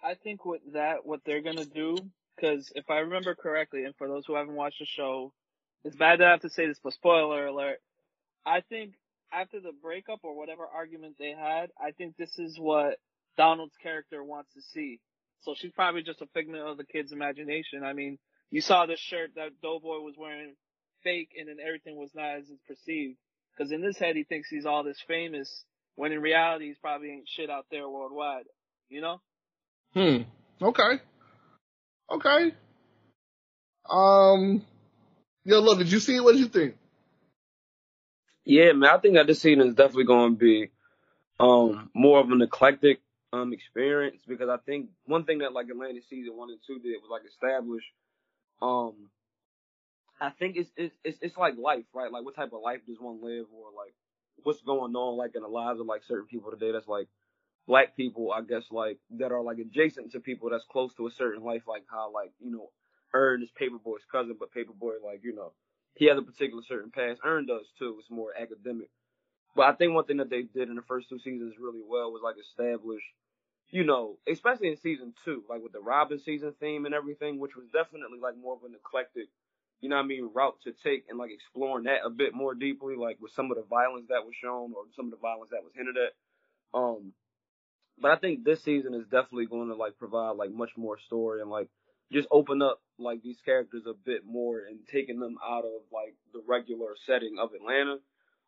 [0.03, 1.97] I think with that, what they're gonna do,
[2.37, 5.33] because if I remember correctly, and for those who haven't watched the show,
[5.83, 7.81] it's bad that I have to say this, but spoiler alert.
[8.47, 8.95] I think
[9.35, 12.99] after the breakup or whatever argument they had, I think this is what
[13.37, 15.01] Donald's character wants to see.
[15.43, 17.85] So she's probably just a figment of the kid's imagination.
[17.85, 18.19] I mean,
[18.51, 20.55] you saw the shirt that Doughboy was wearing
[21.03, 23.19] fake and then everything was not as it's perceived.
[23.59, 25.65] Cause in his head, he thinks he's all this famous
[25.97, 28.47] when in reality, he's probably ain't shit out there worldwide.
[28.89, 29.21] You know?
[29.93, 30.23] Hmm.
[30.61, 31.01] Okay.
[32.11, 32.55] Okay.
[33.89, 34.65] Um.
[35.45, 36.25] Yo, look, did you see it?
[36.25, 36.77] What did you think?
[38.45, 38.91] Yeah, man.
[38.91, 40.71] I think that this season is definitely going to be
[41.41, 43.01] um more of an eclectic
[43.33, 46.97] um experience because I think one thing that like Atlanta season one and two did
[47.03, 47.85] was like establish
[48.63, 49.11] um
[50.21, 52.11] I think it's it's it's, like life, right?
[52.11, 53.95] Like what type of life does one live or like
[54.43, 57.09] what's going on like in the lives of like certain people today that's like
[57.67, 61.11] black people, I guess like that are like adjacent to people that's close to a
[61.11, 62.71] certain life, like how like, you know,
[63.13, 65.53] Earn is Paper Boi's cousin, but Paper Boi like, you know,
[65.95, 67.21] he has a particular certain past.
[67.25, 67.97] Earn does too.
[68.01, 68.91] It's more academic.
[69.55, 72.11] But I think one thing that they did in the first two seasons really well
[72.11, 73.03] was like establish,
[73.71, 77.55] you know, especially in season two, like with the Robbin' Season theme and everything, which
[77.55, 79.29] was definitely like more of an eclectic,
[79.81, 82.55] you know what I mean, route to take and like exploring that a bit more
[82.55, 85.51] deeply, like with some of the violence that was shown or some of the violence
[85.53, 86.13] that was hinted at.
[86.77, 87.13] Um,
[88.01, 91.41] but I think this season is definitely going to like provide like much more story
[91.41, 91.69] and like
[92.13, 96.15] just open up like these characters a bit more and taking them out of like
[96.33, 97.99] the regular setting of Atlanta.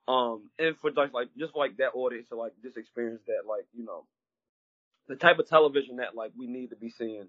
[0.08, 3.66] Um, and for just like just like that audience to like just experience that like
[3.74, 4.04] you know
[5.08, 7.28] the type of television that like we need to be seeing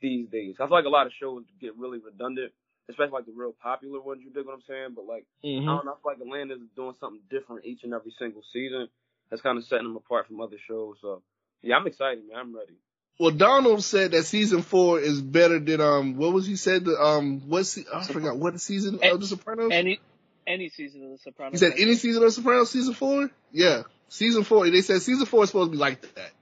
[0.00, 0.56] these days.
[0.60, 2.52] I feel like a lot of shows get really redundant,
[2.90, 4.20] especially like the real popular ones.
[4.24, 4.90] You dig what I'm saying?
[4.94, 5.26] But like
[5.68, 8.88] I don't know, I feel like Atlanta's doing something different each and every single season.
[9.30, 10.96] That's kind of setting them apart from other shows.
[11.00, 11.22] So
[11.62, 12.38] yeah, I'm excited, man.
[12.38, 12.74] I'm ready.
[13.18, 16.16] Well, Donald said that season four is better than um.
[16.16, 16.84] What was he said?
[16.84, 19.70] The, um, what se- I forgot what season of The Sopranos?
[19.72, 20.00] Any
[20.46, 21.52] any season of The Sopranos.
[21.52, 23.30] He said any season of The Sopranos, season four.
[23.52, 24.68] Yeah, season four.
[24.68, 26.32] They said season four is supposed to be like that.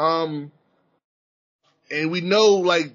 [0.00, 0.52] Um,
[1.90, 2.92] and we know like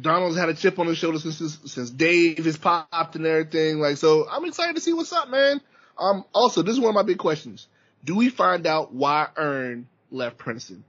[0.00, 3.80] Donald's had a chip on his shoulder since since Dave has popped and everything.
[3.80, 5.60] Like, so I'm excited to see what's up, man.
[5.98, 7.68] Um, also, this is one of my big questions.
[8.02, 10.84] Do we find out why Earn left Princeton?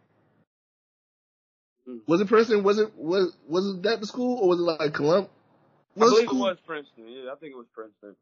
[1.86, 1.98] Hmm.
[2.08, 2.64] Was it Princeton?
[2.64, 5.30] Was it was was it that the school or was it like Columbia?
[5.96, 7.08] I believe it was Princeton.
[7.08, 8.16] Yeah, I think it was Princeton.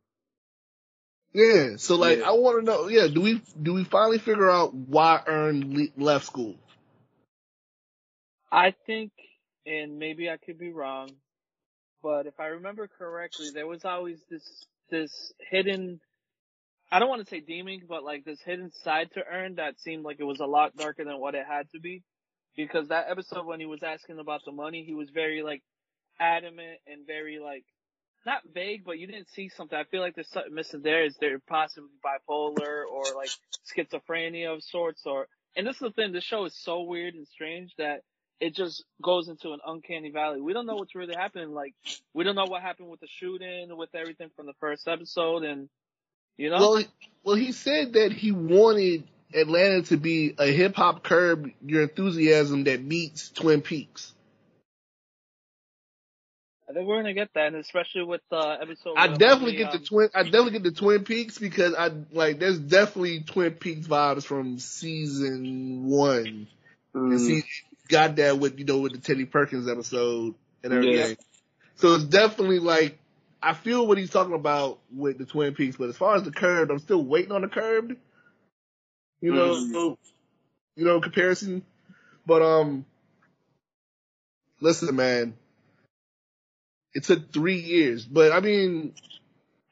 [1.34, 1.78] Yeah.
[1.78, 2.30] So like, Yeah.
[2.30, 2.88] I want to know.
[2.88, 3.08] Yeah.
[3.08, 6.56] Do we do we finally figure out why Earn left school?
[8.52, 9.12] I think,
[9.65, 11.10] and maybe I could be wrong,
[12.04, 15.99] but if I remember correctly, there was always this this hidden.
[16.91, 20.04] I don't want to say demon, but like this hidden side to Earn that seemed
[20.04, 22.04] like it was a lot darker than what it had to be.
[22.55, 25.63] Because that episode when he was asking about the money, he was very like
[26.19, 27.65] adamant and very like
[28.25, 29.77] not vague, but you didn't see something.
[29.77, 31.03] I feel like there's something missing there.
[31.03, 33.29] Is there possibly bipolar or like
[33.65, 37.27] schizophrenia of sorts or and this is the thing, the show is so weird and
[37.27, 38.01] strange that
[38.39, 40.41] it just goes into an uncanny valley.
[40.41, 41.51] We don't know what's really happening.
[41.51, 41.73] Like
[42.13, 45.69] we don't know what happened with the shooting, with everything from the first episode and
[46.37, 46.57] you know?
[46.57, 46.83] Well,
[47.23, 49.03] well, he said that he wanted
[49.36, 54.12] Atlanta to be a hip hop curb your enthusiasm that meets Twin Peaks.
[56.69, 58.96] I think we're gonna get that, and especially with the episode.
[58.98, 60.10] I with definitely the, get the um, twin.
[60.15, 62.39] I definitely get the Twin Peaks because I like.
[62.39, 66.48] There's definitely Twin Peaks vibes from season one.
[66.93, 67.19] And Mm.
[67.19, 67.43] see,
[67.89, 71.10] got that with you know with the Teddy Perkins episode and everything.
[71.10, 71.13] Yeah.
[71.76, 72.98] So it's definitely like
[73.41, 76.32] I feel what he's talking about with the Twin Peaks, but as far as the
[76.32, 77.98] curved, I'm still waiting on the curved.
[79.23, 79.97] You know, Mhm.
[80.75, 81.63] you know comparison.
[82.25, 82.86] But um,
[84.59, 85.33] listen, man,
[86.93, 88.93] it took three years, but I mean,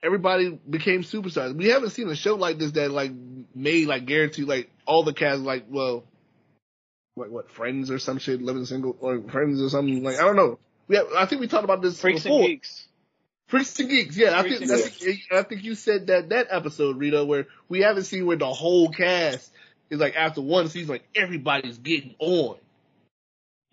[0.01, 1.53] everybody became superstars.
[1.53, 3.11] We haven't seen a show like this that like
[3.53, 6.05] made like guaranteed like all the cast like well,
[7.17, 10.37] like what Friends or some shit, living single or Friends or something like I don't
[10.37, 10.59] know.
[10.87, 12.39] We have, I think we talked about this Freaks before.
[12.39, 12.87] and Geeks.
[13.51, 14.39] Freaks and Geeks, yeah.
[14.39, 18.25] I Freaks think I think you said that that episode, Rita, where we haven't seen
[18.25, 19.51] where the whole cast
[19.89, 22.55] is like after one season, like everybody's getting on.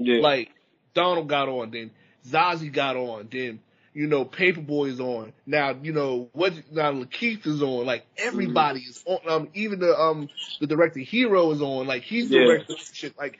[0.00, 0.20] Yeah.
[0.20, 0.50] Like
[0.94, 1.92] Donald got on, then
[2.28, 3.60] Zazie got on, then
[3.94, 5.32] you know Paper Boi is on.
[5.46, 6.54] Now you know what?
[6.72, 7.86] Now LaKeith is on.
[7.86, 9.20] Like everybody is on.
[9.28, 10.28] Um, even the um
[10.60, 11.86] the director Hiro is on.
[11.86, 12.40] Like he's Yeah.
[12.40, 13.16] directing shit.
[13.16, 13.38] Like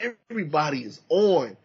[0.00, 1.58] everybody is on.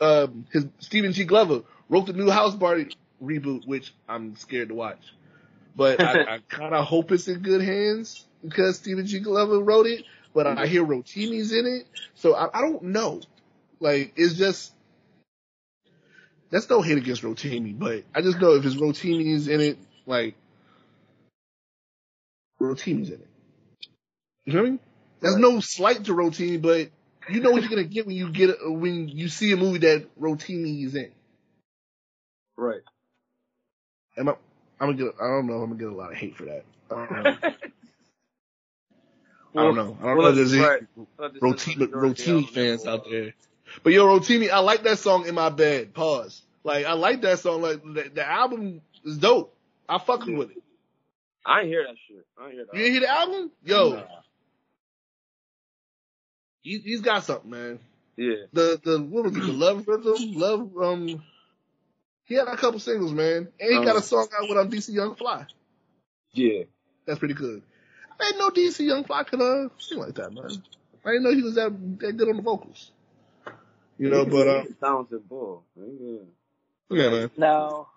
[0.00, 1.24] Um, his Stephen G.
[1.24, 5.00] Glover wrote the new House Party reboot, which I'm scared to watch.
[5.76, 9.20] But I, I kind of hope it's in good hands because Stephen G.
[9.20, 10.04] Glover wrote it.
[10.34, 13.20] But I hear Rotimi's in it, so I, I don't know.
[13.78, 14.72] Like it's just
[16.50, 20.34] that's no hate against Rotimi, but I just know if it's Rotimi's in it, like
[22.60, 23.28] Rotimi's in it.
[24.44, 24.80] You know what I mean?
[25.20, 26.90] There's no slight to Rotimi, but
[27.28, 29.78] you know what you're gonna get when you get a, when you see a movie
[29.78, 31.12] that Rotimi is in.
[32.56, 32.82] right.
[34.18, 34.32] Am I?
[34.80, 35.14] I'm gonna get.
[35.20, 35.56] I don't know.
[35.58, 36.64] if I'm gonna get a lot of hate for that.
[36.90, 37.36] I don't know.
[39.56, 39.98] I don't don't know.
[40.28, 40.82] if There's Right.
[41.40, 43.34] Rotimi, Rotimi fans out there.
[43.82, 45.94] But yo, Rotimi, I like that song in my bed.
[45.94, 46.42] Pause.
[46.64, 47.62] Like I like that song.
[47.62, 49.54] Like the, the album is dope.
[49.88, 50.62] I fucking with it.
[51.46, 52.24] I ain't hear that shit.
[52.38, 52.74] I ain't hear that.
[52.76, 53.50] You didn't hear the album?
[53.64, 54.02] Yo, Nah.
[56.62, 57.78] he, he's got something, man.
[58.16, 58.34] Yeah.
[58.52, 59.46] The the what was it?
[59.46, 60.70] The love rhythm, love.
[60.80, 61.22] Um,
[62.24, 63.98] he had a couple singles, man, and he got Oh.
[63.98, 65.46] a song out with um DC Young Fly.
[66.32, 66.64] Yeah.
[67.06, 67.62] That's pretty good.
[68.18, 70.50] I didn't know DC Young Fly could uh sing like that, man.
[71.04, 72.90] I didn't know he was that, that good on the vocals.
[73.98, 75.64] You know, but uh, talented bull.
[75.76, 76.18] Yeah.
[76.90, 77.30] yeah, man.
[77.36, 77.88] Now,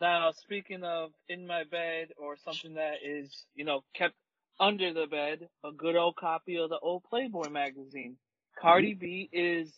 [0.00, 4.14] now speaking of in my bed or something that is, you know, kept
[4.60, 8.16] under the bed, a good old copy of the old Playboy magazine.
[8.60, 9.72] Cardi B is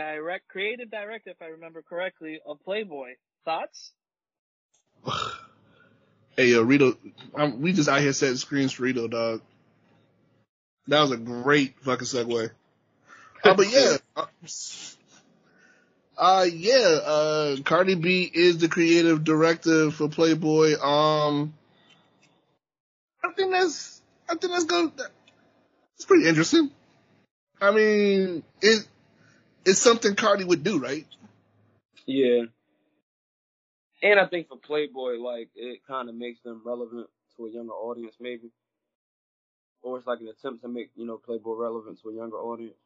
[0.00, 3.14] direct, creative director, if I remember correctly, of Playboy.
[3.44, 3.92] Thoughts?
[6.36, 6.96] Hey, yo, Rito,
[7.34, 9.42] um, we just out here setting screens for Rito, dog.
[10.86, 12.50] That was a great fucking segue.
[13.44, 14.26] Uh, but yeah, uh,
[16.16, 20.80] uh, yeah, uh, Cardi B is the creative director for Playboy.
[20.80, 21.52] Um,
[23.22, 24.92] I think that's, I think that's good.
[25.96, 26.70] It's pretty interesting.
[27.60, 28.86] I mean, it,
[29.64, 31.06] it's something Cardi would do, right?
[32.06, 32.44] Yeah.
[34.02, 37.72] And I think for Playboy, like, it kind of makes them relevant to a younger
[37.72, 38.50] audience, maybe.
[39.82, 42.76] Or it's like an attempt to make, you know, Playboy relevant to a younger audience.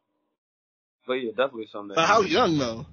[1.07, 1.95] But yeah, definitely something.
[1.95, 2.85] But how young though?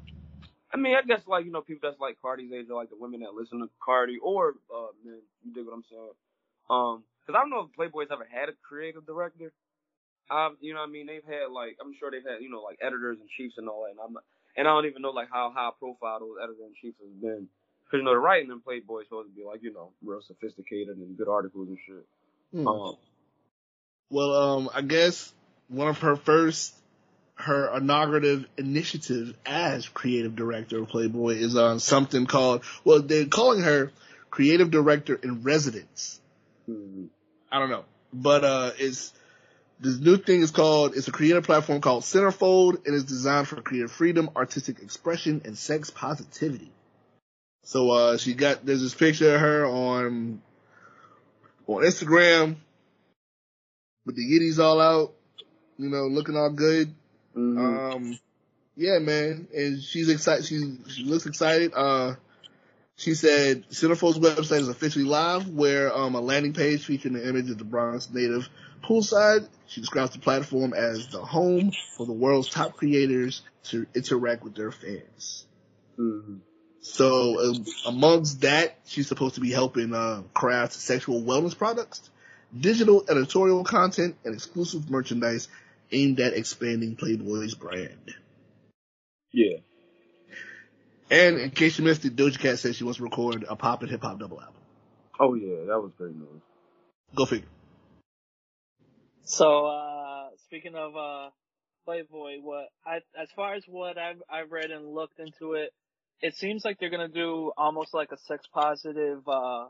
[0.73, 2.97] I mean, I guess like, you know, people that's like Cardi's age are like the
[2.99, 5.21] women that listen to Cardi or, uh, men.
[5.45, 6.11] You dig what I'm saying?
[6.71, 9.53] Um, cause I don't know if Playboy's ever had a creative director.
[10.31, 11.07] Um, you know what I mean?
[11.07, 13.85] They've had like, I'm sure they've had, you know, like editors and chiefs and all
[13.85, 13.91] that.
[13.91, 14.17] And I'm
[14.57, 17.49] and I don't even know like how high profile those editors and chiefs have been.
[17.91, 20.23] Cause you know, the writing in Playboy is supposed to be like, you know, real
[20.27, 22.07] sophisticated and good articles and shit.
[22.53, 22.67] Hmm.
[22.69, 22.97] Um,
[24.11, 25.33] Well, um, I guess
[25.69, 26.75] one of her first,
[27.35, 33.63] her inaugurative initiative as creative director of Playboy is on something called, well, they're calling
[33.63, 33.93] her
[34.31, 36.21] creative director in residence.
[36.69, 37.09] Mhm.
[37.51, 39.13] I don't know, but uh, it's
[39.81, 40.95] this new thing is called.
[40.97, 45.59] It's a creator platform called Centerfold, and it's designed for creative freedom, artistic expression, and
[45.59, 46.71] sex positivity.
[47.65, 50.43] So uh, she got there's this picture of her on
[51.67, 52.57] on Instagram
[54.05, 55.13] with the yitties all out,
[55.79, 56.95] you know, looking all good.
[57.37, 57.95] Mhm.
[57.95, 58.19] Um,
[58.77, 60.45] yeah, man, and she's excited.
[60.45, 61.73] She she looks excited.
[61.75, 62.15] Uh,
[62.97, 67.51] she said Centerfold's website is officially live, where um a landing page featuring the image
[67.51, 68.49] of the Bronx native
[68.83, 69.49] poolside.
[69.67, 74.55] She describes the platform as the home for the world's top creators to interact with
[74.55, 75.47] their fans.
[75.99, 76.41] Mhm.
[76.81, 82.11] So um, amongst that, she's supposed to be helping uh, craft sexual wellness products,
[82.59, 85.49] digital editorial content, and exclusive merchandise
[85.93, 88.15] aimed at expanding Playboy's brand.
[89.31, 89.59] Yeah.
[91.11, 93.83] And in case you missed it, Doja Cat said she wants to record a pop
[93.83, 94.55] and hip hop double album.
[95.21, 96.43] Oh yeah, that was great news.
[97.15, 97.47] Go figure.
[99.25, 101.31] So, uh, speaking of, uh,
[101.85, 105.71] Playboy, what, I, as far as what I've, I've read and looked into it,
[106.21, 109.67] it seems like they're gonna do almost like a sex positive, uh,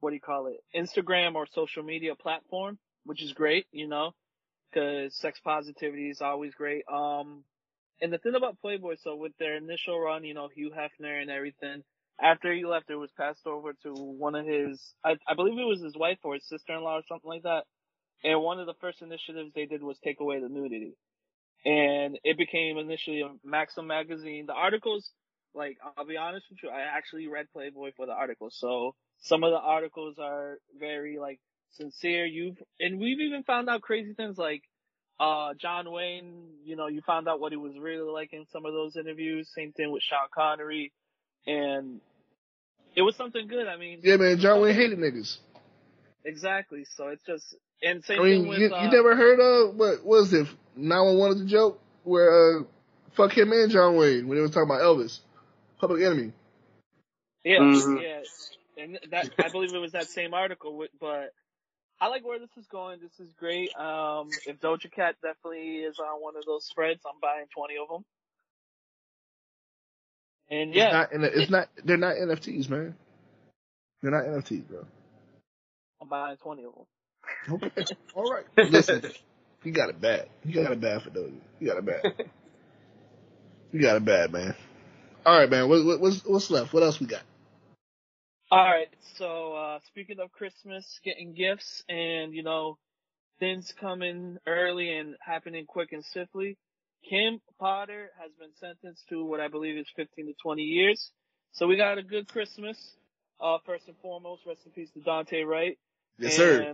[0.00, 0.60] what do you call it?
[0.76, 4.12] Instagram or social media platform, which is great, you know,
[4.74, 6.84] cause sex positivity is always great.
[6.92, 7.44] Um,
[8.02, 11.30] and the thing about Playboy, so with their initial run, you know, Hugh Hefner and
[11.30, 11.82] everything,
[12.20, 15.64] after he left, it was passed over to one of his, I, I believe it
[15.64, 17.64] was his wife or his sister-in-law or something like that.
[18.22, 20.96] And one of the first initiatives they did was take away the nudity.
[21.64, 24.46] And it became initially a Maxim magazine.
[24.46, 25.10] The articles,
[25.54, 28.56] like, I'll be honest with you, I actually read Playboy for the articles.
[28.58, 31.40] So some of the articles are very, like,
[31.72, 32.24] sincere.
[32.26, 34.62] You've, and we've even found out crazy things like,
[35.18, 38.64] uh, John Wayne, you know, you found out what he was really like in some
[38.64, 39.50] of those interviews.
[39.54, 40.92] Same thing with Sean Connery.
[41.46, 42.00] And
[42.96, 43.68] it was something good.
[43.68, 45.36] I mean, Yeah, man, John Wayne hated niggas.
[46.24, 46.86] exactly.
[46.96, 49.76] So it's just, and same I mean, thing with, you, uh, you never heard of
[49.76, 50.46] what was it?
[50.76, 52.64] 911 is a joke where uh,
[53.12, 55.20] fuck him and John Wayne when they was talking about Elvis,
[55.80, 56.32] Public Enemy.
[57.44, 58.02] Yeah, Mhm.
[58.02, 58.22] yeah,
[58.76, 60.86] and that I believe it was that same article.
[61.00, 61.32] But
[62.00, 63.00] I like where this is going.
[63.00, 63.74] This is great.
[63.76, 67.88] Um, if Doja Cat definitely is on one of those spreads, I'm buying 20 of
[67.88, 68.04] them.
[70.50, 71.68] And It's yeah, not, and it's not.
[71.84, 72.96] They're not NFTs, man.
[74.02, 74.86] They're not NFTs, bro.
[76.02, 76.86] I'm buying 20 of them.
[77.50, 77.70] Okay,
[78.14, 78.44] all right.
[78.70, 79.02] Listen,
[79.64, 80.28] you got it bad.
[80.44, 81.32] You got it bad for those.
[81.58, 82.26] You got it bad.
[83.72, 84.56] You got it bad, man.
[85.24, 85.68] All right, man.
[85.68, 86.72] What, what, what's what's left?
[86.72, 87.22] What else we got?
[88.50, 88.88] All right.
[89.16, 92.78] So uh, speaking of Christmas, getting gifts, and you know,
[93.38, 96.56] things coming early and happening quick and swiftly.
[97.08, 101.10] Kim Potter has been sentenced to what I believe is 15 to 20 years.
[101.52, 102.78] So we got a good Christmas.
[103.40, 105.78] Uh, first and foremost, rest in peace to Daunte Wright.
[106.18, 106.68] Yes, sir.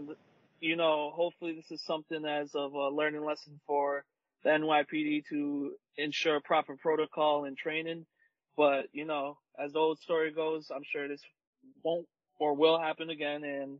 [0.60, 4.04] You know, hopefully this is something as of a learning lesson for
[4.42, 8.06] the NYPD to ensure proper protocol and training.
[8.56, 11.20] But, you know, as the old story goes, I'm sure this
[11.82, 12.06] won't
[12.38, 13.44] or will happen again.
[13.44, 13.78] And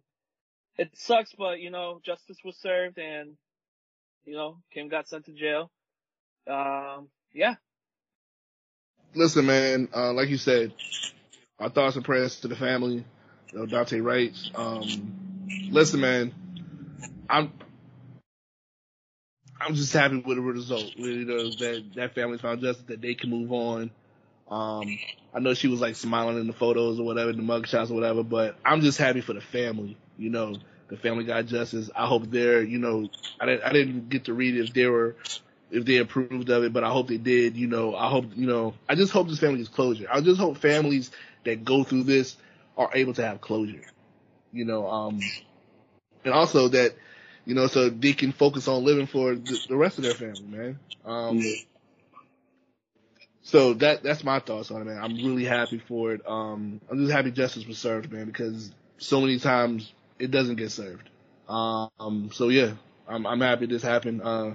[0.77, 3.37] it sucks, but, you know, justice was served and,
[4.25, 5.71] you know, Kim got sent to jail.
[6.49, 7.55] Um, yeah.
[9.15, 9.89] Listen, man.
[9.95, 10.75] Uh, like you said,
[11.59, 13.05] our thoughts and prayers to the family.
[13.53, 14.35] You know, Daunte Wright.
[14.55, 14.83] Um,
[15.71, 16.35] listen, man.
[17.29, 17.53] I'm.
[19.61, 20.93] I'm just happy with the result.
[20.97, 23.91] You know, that that family found justice, that they can move on.
[24.51, 24.99] Um,
[25.35, 27.95] I know she was like smiling in the photos or whatever, the mug shots or
[27.95, 29.97] whatever, but I'm just happy for the family.
[30.19, 30.57] You know,
[30.89, 31.91] the family got justice.
[31.97, 33.09] I hope they're, you know,
[33.41, 35.17] I didn't, I didn't get to read if they were,
[35.71, 37.57] if they approved of it, but I hope they did.
[37.57, 40.07] You know, I hope, you know, I just hope this family gets closure.
[40.11, 41.11] I just hope families
[41.45, 42.37] that go through this
[42.77, 43.83] are able to have closure.
[44.53, 45.21] You know, um,
[46.25, 46.95] and also that,
[47.47, 50.43] you know, so they can focus on living for the, the rest of their family,
[50.49, 50.79] man.
[51.07, 51.41] Um,
[53.43, 54.99] so that that's my thoughts on it, man.
[54.99, 56.23] I'm really happy for it.
[56.27, 60.73] Um, I'm just happy justice was served, man, because so many times it doesn't get
[60.73, 61.09] served.
[61.49, 62.73] Um, so yeah,
[63.09, 64.23] I'm I'm happy this happened.
[64.23, 64.53] Uh,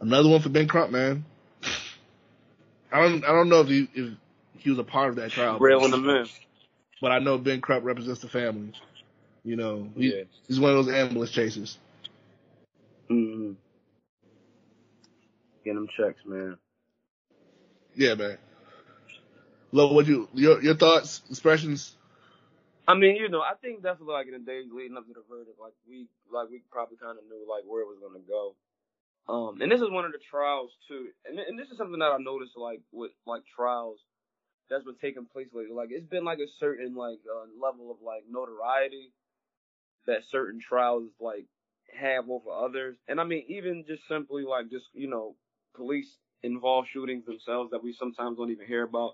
[0.00, 1.24] another one for Ben Crump, man.
[2.92, 4.14] I don't I don't know if he if
[4.58, 6.28] he was a part of that trial, Real in the
[7.00, 8.72] but I know Ben Crump represents the family.
[9.42, 10.24] You know, he, Yeah.
[10.46, 11.78] he's one of those ambulance chasers.
[13.10, 13.52] Mm-hmm.
[15.64, 16.56] Get them checks, man.
[17.94, 18.38] Yeah, man.
[19.72, 21.96] Lo, what you your your thoughts, expressions?
[22.88, 25.22] I mean, you know, I think definitely like in the days leading up to the
[25.28, 28.54] verdict, like we like we probably kind of knew like where it was gonna go.
[29.28, 32.10] Um, and this is one of the trials too, and and this is something that
[32.10, 33.98] I noticed like with like trials
[34.70, 35.74] that's been taking place lately.
[35.74, 39.12] Like it's been like a certain like uh, level of like notoriety
[40.06, 41.46] that certain trials like
[41.98, 42.96] have over others.
[43.08, 45.36] And I mean, even just simply like just, you know,
[45.74, 49.12] police involved shootings themselves that we sometimes don't even hear about.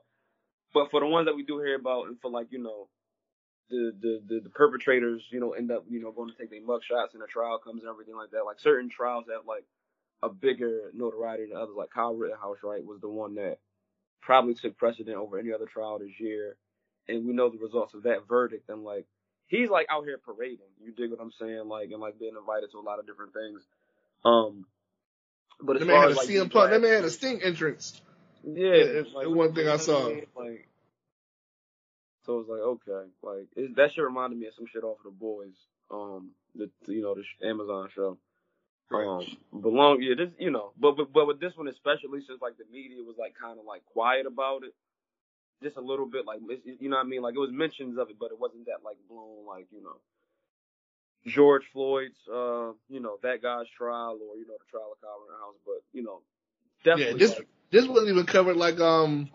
[0.75, 2.89] But for the ones that we do hear about and for like, you know,
[3.71, 6.63] the, the, the, the perpetrators, you know, end up, you know, going to take their
[6.65, 8.45] mug shots and a trial comes and everything like that.
[8.45, 9.65] Like certain trials have like
[10.23, 11.75] a bigger notoriety than others.
[11.77, 13.59] Like Kyle Rittenhouse, right, was the one that
[14.23, 16.57] probably took precedent over any other trial this year.
[17.09, 18.69] And we know the results of that verdict.
[18.69, 19.07] And like,
[19.47, 20.59] he's like out here parading.
[20.83, 21.69] You dig what I'm saying?
[21.69, 23.63] Like, and like being invited to a lot of different things.
[24.25, 24.67] Um,
[25.61, 26.71] but as That man had as a like, CM Punk.
[26.71, 28.01] That man had a Sting entrance.
[28.45, 30.05] yeah, it's like, one thing I you know what saw.
[30.37, 30.69] Like,
[32.27, 35.05] so it's like okay, like it, that shit reminded me of some shit off of
[35.05, 35.55] the boys.
[35.91, 38.19] Um, the you know the Amazon show.
[38.93, 42.41] Um, but long, yeah, this you know, but but but with this one especially, since
[42.41, 44.75] like the media was like kind of like quiet about it,
[45.63, 48.11] just a little bit, like you know what I mean, like it was mentions of
[48.11, 49.97] it, but it wasn't that like blown, like you know.
[51.27, 55.19] George Floyd's, uh, you know, that guy's trial, or you know, the trial of Kyle
[55.27, 56.21] Rittenhouse, but you know,
[56.85, 57.21] definitely.
[57.21, 59.31] Yeah, this like, this wasn't even covered like um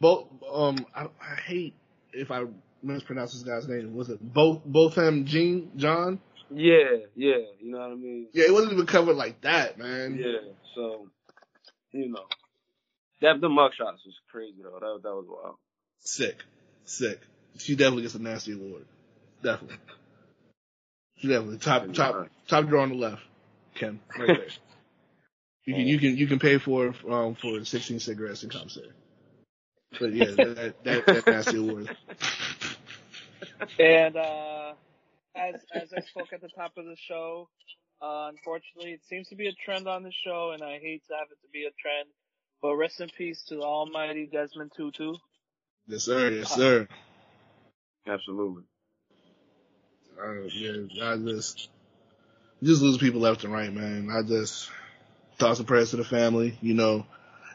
[0.00, 1.74] both um I, I hate
[2.12, 2.44] if I
[2.82, 3.94] mispronounce this guy's name.
[3.94, 6.20] Was it both Botham Jean John?
[6.50, 8.28] Yeah, yeah, you know what I mean.
[8.32, 10.18] Yeah, it wasn't even covered like that, man.
[10.18, 11.08] Yeah, so
[11.92, 12.26] you know,
[13.22, 14.78] that the mugshots was crazy though.
[14.80, 15.56] That that was wild.
[16.00, 16.42] Sick,
[16.84, 17.20] sick.
[17.58, 18.84] She definitely gets a nasty award.
[19.42, 19.78] Definitely.
[21.18, 23.22] She definitely top top top drawer on the left,
[23.74, 24.46] Ken, right there.
[25.64, 28.90] You can you can you can pay for um for 16 cigarettes and commissary.
[30.00, 31.96] But yeah, that that, that nasty award.
[33.78, 34.72] And uh,
[35.36, 37.48] as as I spoke at the top of the show,
[38.00, 41.14] uh, unfortunately, it seems to be a trend on the show, and I hate to
[41.14, 42.08] have it to be a trend.
[42.62, 45.14] But rest in peace to the almighty Desmond Tutu.
[45.88, 46.88] Yes sir, yes sir.
[48.06, 48.62] Absolutely.
[50.20, 51.68] Uh, yeah, I just
[52.62, 54.08] just lose people left and right, man.
[54.10, 54.70] I just
[55.38, 56.56] thoughts and prayers to the family.
[56.60, 57.04] You know,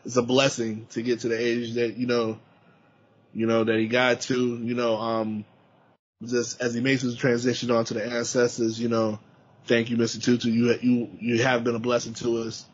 [0.03, 2.39] it's a blessing to get to the age that you know,
[3.33, 4.57] you know that he got to.
[4.57, 5.45] You know, um,
[6.25, 8.79] just as he makes his transition onto the ancestors.
[8.79, 9.19] You know,
[9.67, 10.21] thank you, Mr.
[10.21, 10.49] Tutu.
[10.49, 12.65] You you you have been a blessing to us.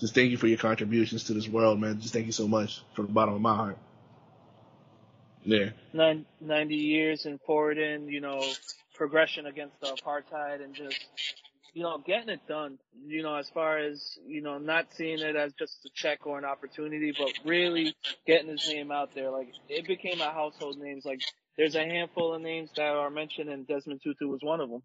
[0.00, 2.00] Just thank you for your contributions to this world, man.
[2.00, 3.78] Just thank you so much from the bottom of my heart.
[5.44, 5.70] Yeah.
[5.92, 8.42] Nine, 90 years in forwarding, you know,
[8.94, 10.98] progression against the apartheid and just,
[11.74, 12.78] you know, getting it done.
[13.06, 16.38] You know, as far as, you know, not seeing it as just a check or
[16.38, 17.94] an opportunity, but really
[18.26, 19.30] getting his name out there.
[19.30, 21.00] Like, it became a household name.
[21.04, 21.20] Like,
[21.56, 24.82] there's a handful of names that are mentioned and Desmond Tutu was one of them.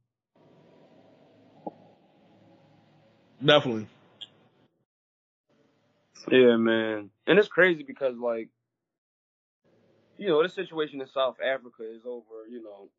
[3.44, 3.88] Definitely.
[6.28, 7.10] Yeah, man.
[7.28, 8.50] And it's crazy because like,
[10.18, 12.48] you know, the situation in South Africa is over.
[12.50, 12.90] You know,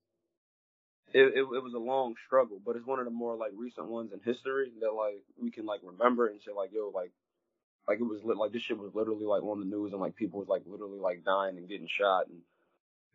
[1.13, 3.89] it, it it was a long struggle, but it's one of the more like recent
[3.89, 7.13] ones in history that like we can like remember and say like, yo, like,
[7.89, 10.41] like it was like this shit was literally like on the news and like people
[10.41, 12.39] was like literally like dying and getting shot and.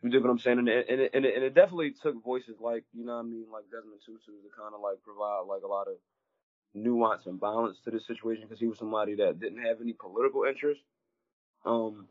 [0.03, 0.60] You dig what I'm saying?
[0.60, 3.26] And it, and it, and it, and it definitely took voices like, you know what
[3.26, 5.95] I mean, like Desmond Tutu to kind of like provide like a lot of
[6.76, 10.43] nuance and balance to this situation because he was somebody that didn't have any political
[10.43, 10.82] interest.
[11.65, 12.07] Um,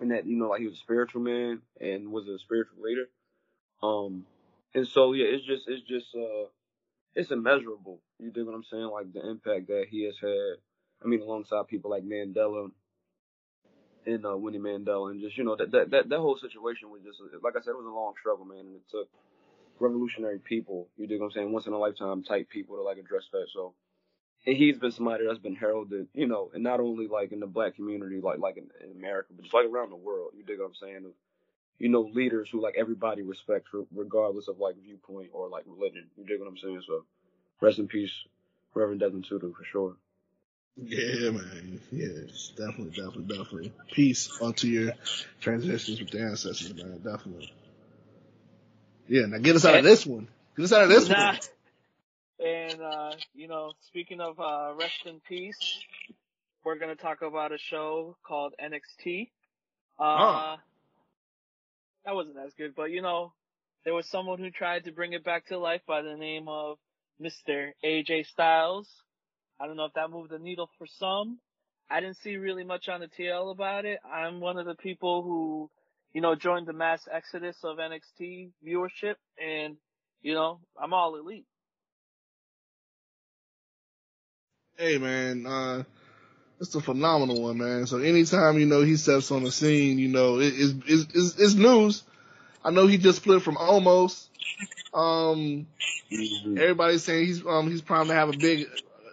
[0.00, 3.08] and that, you know, like he was a spiritual man and was a spiritual leader.
[3.82, 4.24] Um,
[4.74, 6.46] and so, yeah, it's just, it's just, uh,
[7.14, 8.00] it's immeasurable.
[8.18, 8.84] You dig what I'm saying?
[8.84, 10.58] Like the impact that he has had.
[11.02, 12.70] I mean, alongside people like Mandela
[14.06, 17.02] and, uh, Winnie Mandela and just, you know, that, that, that, that whole situation was
[17.02, 18.60] just, like I said, it was a long struggle, man.
[18.60, 19.08] And it took
[19.80, 21.52] revolutionary people, you dig what I'm saying?
[21.52, 23.46] Once in a lifetime type people to like address that.
[23.52, 23.74] So,
[24.46, 27.46] and he's been somebody that's been heralded, you know, and not only like in the
[27.46, 30.32] black community, like like in, in America, but just like around the world.
[30.36, 31.12] You dig what I'm saying?
[31.78, 36.06] You know, leaders who like everybody respects, regardless of like viewpoint or like religion.
[36.16, 36.82] You dig what I'm saying?
[36.86, 37.04] So,
[37.60, 38.12] rest in peace,
[38.74, 39.96] Reverend Desmond Tutu, for sure.
[40.80, 41.80] Yeah, man.
[41.90, 43.72] Yes, definitely, definitely, definitely.
[43.92, 44.92] Peace onto your
[45.40, 46.98] transitions with the ancestors, man.
[46.98, 47.52] Definitely.
[49.08, 50.28] Yeah, now get us out of this one.
[50.56, 51.32] Get us out of this Nah.
[51.32, 51.40] one.
[52.40, 55.58] And, uh, you know, speaking of, uh, rest in peace,
[56.64, 59.30] we're gonna talk about a show called NXT.
[59.98, 60.62] Uh, Ah.
[62.04, 63.32] that wasn't as good, but you know,
[63.84, 66.78] there was someone who tried to bring it back to life by the name of
[67.20, 67.72] Mr.
[67.84, 68.88] AJ Styles.
[69.58, 71.40] I don't know if that moved the needle for some.
[71.90, 73.98] I didn't see really much on the TL about it.
[74.04, 75.70] I'm one of the people who,
[76.12, 79.76] you know, joined the mass exodus of NXT viewership and,
[80.22, 81.46] you know, I'm all elite.
[84.76, 85.46] Hey, man.
[85.46, 85.82] Uh,
[86.60, 87.86] it's a phenomenal one, man.
[87.86, 91.38] So anytime you know he steps on the scene, you know it, it's, it's, it's,
[91.38, 92.02] it's news.
[92.64, 94.26] I know he just split from Omos.
[94.92, 95.66] Um,
[96.12, 96.56] Mhm.
[96.58, 98.66] everybody's saying he's um he's primed to have a big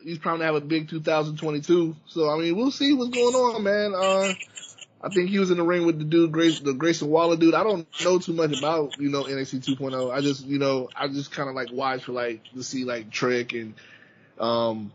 [0.03, 1.95] he's primed to have a big 2022.
[2.07, 3.93] So I mean, we'll see what's going on, man.
[3.93, 4.33] Uh,
[5.05, 7.53] I think he was in the ring with the dude, Grace, the Grayson Waller dude.
[7.53, 10.11] I don't know too much about you know NXT 2.0.
[10.11, 13.11] I just you know I just kind of like watch for like to see like
[13.11, 13.75] Trick and
[14.39, 14.91] um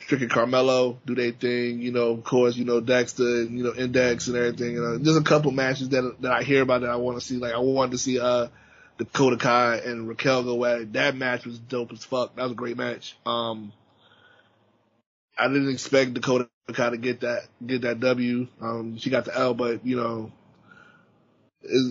[0.00, 1.80] Trick and Carmelo do their thing.
[1.80, 4.72] You know, of course, you know Dexter, you know Index and everything.
[4.72, 7.24] You know, there's a couple matches that that I hear about that I want to
[7.24, 7.36] see.
[7.36, 8.48] Like I wanted to see uh
[8.96, 10.92] Dakota Kai and Raquel go at it.
[10.94, 12.36] That match was dope as fuck.
[12.36, 13.14] That was a great match.
[13.26, 13.72] Um,
[15.38, 18.48] I didn't expect Dakota Kai to get that get that W.
[18.60, 20.32] Um, she got the L, but you know,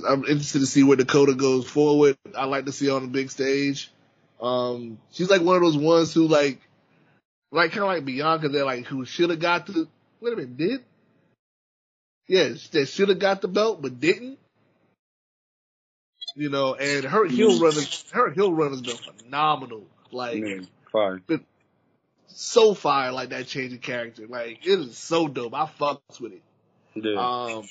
[0.07, 2.17] I'm interested to see where Dakota goes forward.
[2.35, 3.91] I like to see her on the big stage.
[4.41, 6.59] Um, she's like one of those ones who like,
[7.51, 9.87] like kind of like Bianca, that like who should have got the.
[10.21, 10.81] Wait a minute, did?
[12.27, 14.39] Yeah, that should have got the belt but didn't.
[16.35, 17.73] You know, and her heel run,
[18.11, 19.85] her heel run has been phenomenal.
[20.11, 21.21] Like Man, fire.
[22.35, 24.27] So fire, like that change of character.
[24.27, 25.53] Like it is so dope.
[25.53, 26.41] I fucks with it.
[26.93, 27.15] Yeah.
[27.17, 27.63] Um,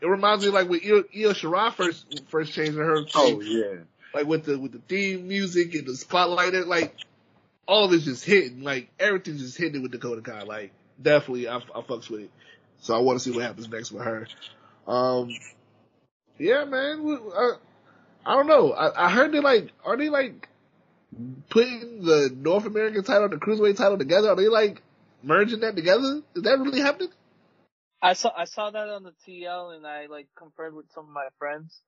[0.00, 3.04] it reminds me like with Io, Io Shirai first first changing her.
[3.14, 3.80] oh yeah.
[4.14, 6.54] like with the with the theme music and the spotlight.
[6.54, 6.94] It like
[7.66, 8.62] all this just hitting.
[8.62, 10.42] Like everything's just hitting with Dakota Kai.
[10.42, 12.30] Like definitely, I, I fucks with it.
[12.80, 14.26] So I want to see what happens next with her.
[14.86, 15.30] Um,
[16.38, 17.18] yeah, man.
[17.34, 17.52] I,
[18.26, 18.72] I don't know.
[18.72, 20.49] I, I heard they like are they like
[21.50, 24.30] putting the North American title and the cruiserweight title together?
[24.30, 24.82] Are they like
[25.22, 26.22] merging that together?
[26.34, 27.10] Is that really happening?
[28.02, 31.10] I saw I saw that on the TL and I like confirmed with some of
[31.10, 31.80] my friends.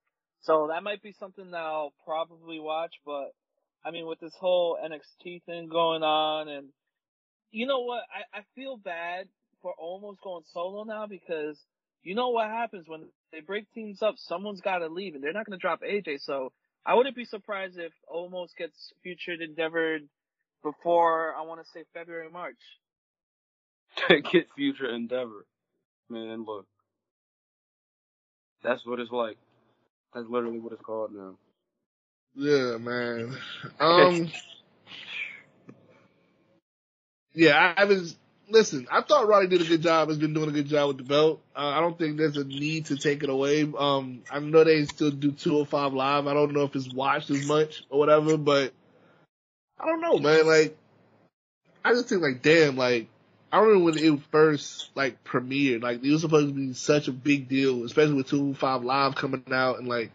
[0.43, 3.31] So that might be something that I'll probably watch, but
[3.85, 6.69] I mean with this whole NXT thing going on and
[7.51, 8.03] you know what?
[8.11, 9.29] I, I feel bad
[9.63, 11.59] for Omos going solo now because
[12.03, 15.47] you know what happens when they break teams up, someone's gotta leave and they're not
[15.47, 16.53] gonna drop AJ, so
[16.87, 20.03] I wouldn't be surprised if Omos gets featured endeavored
[20.65, 22.61] before I wanna say February, March.
[24.33, 25.47] Get future endeavor.
[26.11, 26.67] Man, look.
[28.65, 29.39] That's what it's like.
[30.15, 31.37] That's literally what it's called now.
[32.35, 33.37] Yeah, man.
[33.81, 34.33] Um.
[37.35, 38.17] yeah, I was.
[38.49, 40.09] Listen, I thought Roddy did a good job.
[40.09, 41.41] Has been doing a good job with the belt.
[41.57, 43.63] Uh, I don't think there's a need to take it away.
[43.63, 46.27] Um, I know they still do 205 live.
[46.27, 48.73] I don't know if it's watched as much or whatever, but
[49.79, 50.47] I don't know, man.
[50.47, 50.77] Like,
[51.85, 53.09] I just think like, damn, like,
[53.51, 55.83] I remember when it first like premiered.
[55.83, 59.45] Like, it was supposed to be such a big deal, especially with 205 live coming
[59.51, 60.13] out and like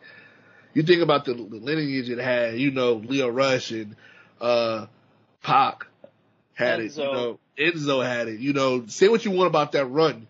[0.78, 3.96] you think about the, the lineage it had, you know, Lio Rush and
[4.40, 4.86] uh
[5.42, 5.88] Pac
[6.54, 9.86] had it, you know, Enzo had it, you know, say what you want about that
[9.86, 10.28] run.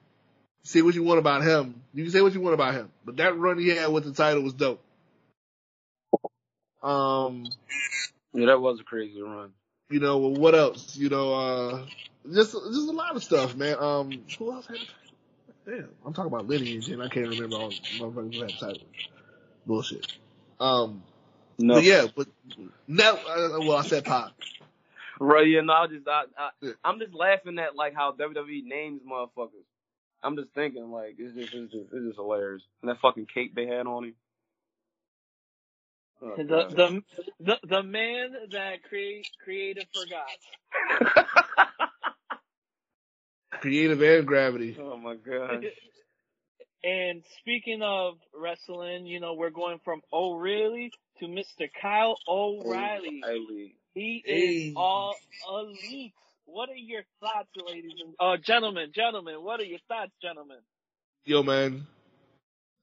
[0.64, 1.82] Say what you want about him.
[1.94, 2.90] You can say what you want about him.
[3.06, 4.82] But that run he had with the title was dope.
[6.84, 7.46] Um,
[8.34, 9.52] Yeah, that was a crazy run.
[9.90, 10.96] you know, well, what else?
[10.98, 11.86] You know, uh
[12.34, 13.78] just just a lot of stuff, man.
[13.80, 14.78] Um who else had?
[15.66, 18.88] Damn, I'm talking about lineage and I can't remember all motherfuckers who had the title.
[19.66, 20.08] Bullshit.
[20.60, 21.04] Um
[21.58, 21.76] No.
[21.76, 22.28] But yeah, but
[22.88, 23.14] no.
[23.16, 24.34] Uh, well, I said pop.
[25.20, 26.72] Right, yeah, no, I just, I, I, Yeah.
[26.84, 29.66] I'm just laughing at like how WWE names motherfuckers.
[30.24, 32.64] I'm just thinking like it's just, it's just, it's just hilarious.
[32.82, 34.16] And that fucking cape they had on him.
[36.22, 37.04] Oh, The, the
[37.40, 41.20] the the man that create creative forgot.
[43.62, 44.78] Creative and gravity.
[44.80, 45.66] oh my god.
[46.84, 51.68] And speaking of wrestling, you know, we're going from Oh Really to Mr.
[51.82, 53.20] Kyle oh, O'Reilly.
[53.26, 53.76] O'Reilly.
[53.98, 54.70] He Hey.
[54.70, 55.16] is all
[55.50, 56.14] elite.
[56.46, 59.44] What are your thoughts, ladies and uh, gentlemen, gentlemen?
[59.44, 60.60] What are your thoughts, gentlemen?
[61.26, 61.88] Yo, man,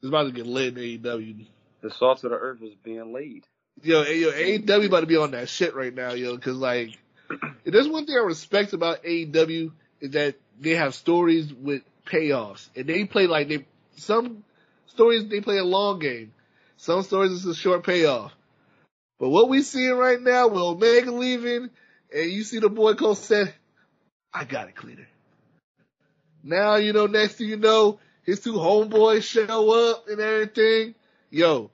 [0.02, 1.46] it's about to get lit in AEW.
[1.82, 3.46] The salt of the earth is being laid.
[3.82, 6.98] Yo, hey, yo, AEW about to be on that shit right now, yo, because like,
[7.30, 7.40] if
[7.72, 12.86] there's one thing I respect about AEW is that they have stories with payoffs, and
[12.88, 13.64] they play like they
[13.96, 14.42] some
[14.88, 16.34] stories they play a long game,
[16.76, 18.32] some stories it's a short payoff.
[19.24, 21.70] But what we seeing right now with Omega leaving,
[22.14, 23.54] and you see the boy Cole said,
[24.34, 25.08] "I got it, cleaner."
[26.42, 30.94] Now you know, next thing you know, his two homeboys show up and everything.
[31.30, 31.70] Yo,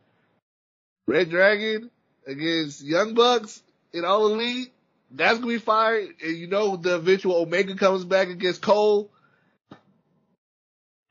[1.09, 1.91] Red Dragon
[2.25, 3.61] against Young Bucks
[3.93, 4.73] in All Elite.
[5.11, 6.07] That's gonna be fire.
[6.23, 9.11] And you know the eventual Omega comes back against Cole.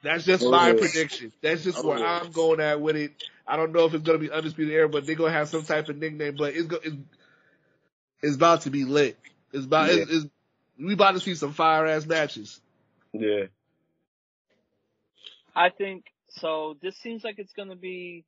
[0.03, 0.75] That's just Oh, my yeah.
[0.75, 1.33] prediction.
[1.41, 2.21] That's just Oh, where yeah.
[2.21, 3.11] I'm going at with it.
[3.49, 5.89] I don't know if it's gonna be undisputed era, but they're gonna have some type
[5.89, 6.35] of nickname.
[6.37, 6.95] But it's go, it's,
[8.21, 9.17] it's about to be lit.
[9.51, 10.25] It's about it's, it's,
[10.79, 12.61] we about to see some fire ass matches.
[13.11, 13.45] Yeah.
[15.55, 16.77] I think so.
[16.81, 18.23] This seems like it's going to be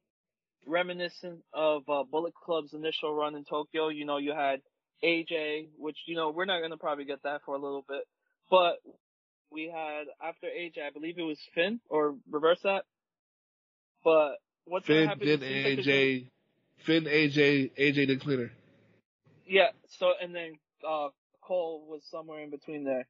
[0.65, 3.89] reminiscent of uh, Bullet Club's initial run in Tokyo.
[3.89, 4.61] You know, you had
[5.03, 8.03] AJ, which you know we're not gonna probably get that for a little bit,
[8.49, 8.77] but
[9.51, 12.85] we had after AJ, I believe it was Finn or reverse that.
[14.03, 15.27] But what's Finn, happen?
[15.27, 16.27] Finn, like AJ,
[16.85, 18.51] Finn, AJ, AJ the cleaner.
[19.45, 19.69] Yeah.
[19.99, 20.53] So and then
[20.87, 21.09] uh
[21.41, 23.07] Cole was somewhere in between there.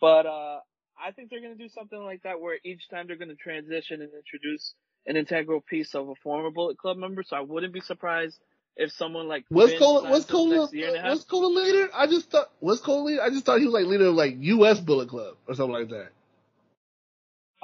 [0.00, 0.60] But uh
[1.00, 4.10] I think they're gonna do something like that where each time they're gonna transition and
[4.14, 4.74] introduce
[5.06, 7.22] an integral piece of a former Bullet Club member.
[7.22, 8.38] So I wouldn't be surprised
[8.76, 10.02] if someone like What's Finn Cole?
[10.02, 11.88] what's Cole, a, what's Cole the leader?
[11.94, 12.50] I just thought.
[12.60, 13.22] What's Cole leader?
[13.22, 14.80] I just thought he was like leader of like U.S.
[14.80, 16.10] Bullet Club or something like that.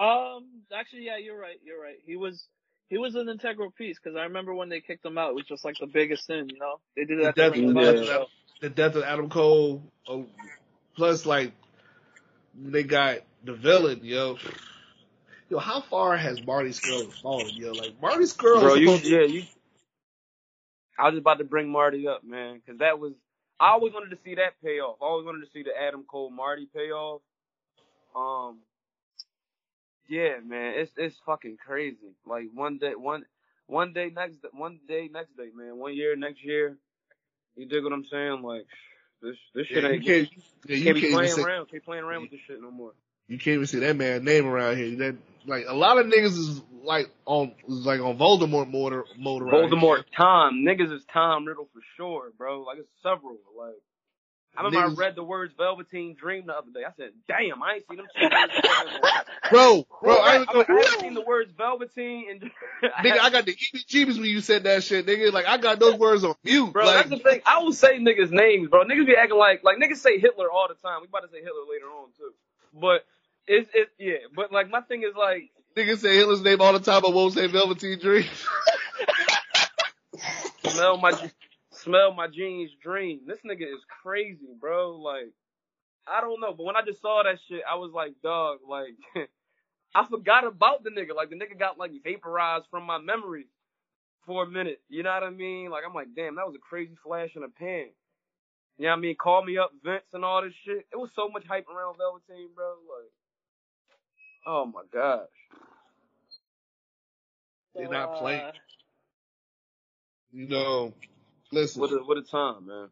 [0.03, 1.57] Um, actually, yeah, you're right.
[1.65, 1.99] You're right.
[2.05, 2.45] He was
[2.89, 5.47] he was an integral piece because I remember when they kicked him out, it was
[5.47, 6.49] just like the biggest thing.
[6.51, 7.35] You know, they did that.
[7.37, 8.29] to The death, back, the death of,
[8.61, 9.83] the death of Adam Cole.
[10.09, 10.27] Oh,
[10.97, 11.53] plus, like
[12.55, 14.39] they got the villain, yo.
[15.51, 17.73] Yo, how far has Marty Scurll fallen, yo?
[17.73, 19.43] Like Marty Scurll, Bro, is you to- yeah you.
[20.99, 23.13] I was about to bring Marty up, man, because that was
[23.59, 24.97] I always wanted to see that payoff.
[25.01, 27.21] I always wanted to see the Adam Cole Marty payoff.
[28.15, 28.59] Um,
[30.09, 32.15] yeah, man, it's it's fucking crazy.
[32.27, 33.25] Like one day, one
[33.67, 35.79] one day next one day next day, man.
[35.79, 36.77] One year next year.
[37.57, 38.43] You dig what I'm saying?
[38.43, 38.67] Like
[39.23, 40.31] this this yeah, shit you ain't can't,
[40.67, 41.71] yeah, you can't be can't even playing say, around.
[41.71, 42.93] Can't playing around with this shit no more.
[43.29, 44.97] you can't even see that man name around here.
[44.97, 49.43] That like a lot of niggas is like on is like on Voldemort mode mode
[49.43, 50.05] around Voldemort Here.
[50.17, 50.65] Tom.
[50.67, 52.63] Niggas is Tom Riddle for sure, bro.
[52.63, 53.39] Like it's several.
[53.57, 53.81] Like
[54.57, 56.85] I remember Niggas- I read the words Velveteen Dream the other day.
[56.87, 58.33] I said, damn, I ain't seen them shit.
[59.51, 62.41] Bro, bro, I, I, I haven't seen the words Velveteen and
[63.05, 65.33] nigga, I got the heebie-jeebies when you said that shit, nigga.
[65.33, 66.73] Like I got those words on mute.
[66.73, 67.43] Bro, like, that's the thing.
[67.45, 68.85] I will say niggas' names, bro.
[68.85, 71.03] Niggas be acting like like niggas say Hitler all the time.
[71.03, 72.33] We about to say Hitler later on too.
[72.73, 73.05] But
[73.47, 74.27] it's it yeah.
[74.35, 77.35] But like my thing is like niggas say Hitler's name all the time, but won't
[77.35, 78.25] say Velveteen Dream.
[80.75, 81.13] smell my
[81.85, 83.23] smell my jeans dream.
[83.27, 84.97] This nigga is crazy, bro.
[84.97, 85.33] Like
[86.07, 88.97] I don't know, but when I just saw that shit, I was like, dog, like
[89.95, 91.15] I forgot about the nigga.
[91.17, 93.47] Like the nigga got like vaporized from my memory
[94.27, 94.81] for a minute.
[94.89, 95.71] You know what I mean?
[95.71, 97.89] Like I'm like, damn, that was a crazy flash in a pan.
[98.79, 99.17] You know what I mean?
[99.17, 100.87] Call me up, Vince, and all this shit.
[100.93, 102.67] It was so much hype around Velveteen, bro.
[102.71, 103.13] Like,
[104.47, 105.29] oh my gosh.
[107.77, 108.45] They're So, not playing.
[108.45, 108.53] uh,
[110.33, 110.95] You know,
[111.53, 111.81] listen.
[111.81, 112.89] What a what a time, man.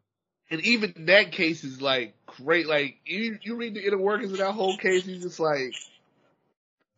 [0.49, 2.67] and even that case is like great.
[2.67, 5.73] Like you, you read the inner workings of that whole case, you just like,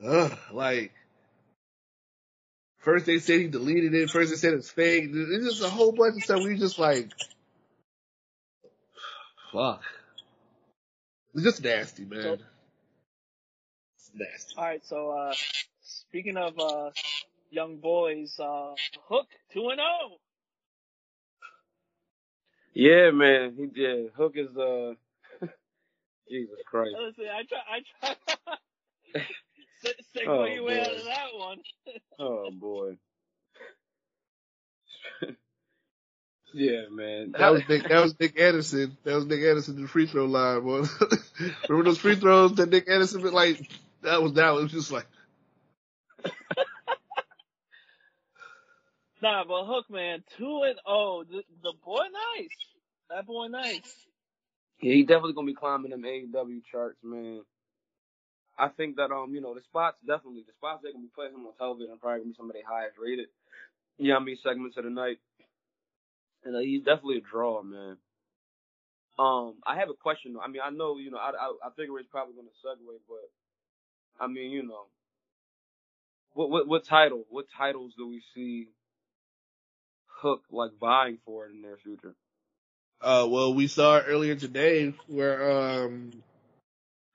[0.06, 0.91] ugh, like.
[2.80, 4.12] First they said he deleted it.
[4.12, 5.10] First they said it's fake.
[5.12, 6.43] It's just a whole bunch of stuff.
[6.43, 7.10] We just like,
[9.51, 9.82] fuck.
[11.34, 12.22] It's just nasty, man.
[12.22, 12.34] So-
[13.95, 14.53] It's nasty.
[14.56, 14.86] all right.
[14.86, 15.34] So uh,
[15.82, 16.91] speaking of uh,
[17.49, 18.76] young boys, uh,
[19.10, 20.08] Hook two and oh.
[20.10, 20.20] zero.
[22.76, 23.56] Yeah, man.
[23.58, 24.12] He did.
[24.18, 24.94] Hook is uh
[26.30, 26.96] Jesus Christ.
[27.00, 28.16] Listen, I try, I try.
[29.84, 30.94] Se- Segue Oh, your way out boy.
[30.98, 31.58] of that one.
[32.20, 32.98] Oh boy.
[36.54, 37.34] yeah, man.
[37.38, 37.88] That was Nick.
[37.90, 38.98] That was Nick Anderson.
[39.04, 40.62] That was Nick Anderson in the free throw line.
[40.62, 40.84] Boy.
[41.68, 43.70] Remember those free throws that Nick Anderson been like?
[44.04, 44.50] That was that.
[44.54, 45.08] It was just like
[49.22, 52.03] Nah, but Hook man, two and oh, the, the boy
[52.38, 52.49] nice.
[53.09, 54.07] That boy nice.
[54.82, 57.41] Yeah, he definitely gonna be climbing them AEW charts, man.
[58.57, 61.36] I think that um, you know, the spots definitely the spots they're gonna be putting
[61.36, 63.28] him on television probably gonna be some of their highest rated.
[63.97, 65.18] You know I mean, segments of the night.
[66.43, 67.97] And uh, he's definitely a draw, man.
[69.18, 70.41] Um, I have a question though.
[70.41, 73.30] I mean, I know, you know, I I, I figure it's probably gonna segue, but
[74.24, 74.88] I mean, you know,
[76.34, 77.26] what what what title?
[77.30, 78.68] What titles do we see
[80.26, 82.16] Hook like vying for it in the near future?
[83.00, 86.12] Uh, well, we saw earlier today where um,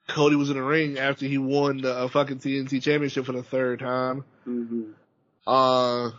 [0.07, 3.43] Cody was in the ring after he won the uh, fucking TNT championship for the
[3.43, 4.25] third time.
[4.47, 4.93] Mm-hmm.
[5.45, 6.11] Uh,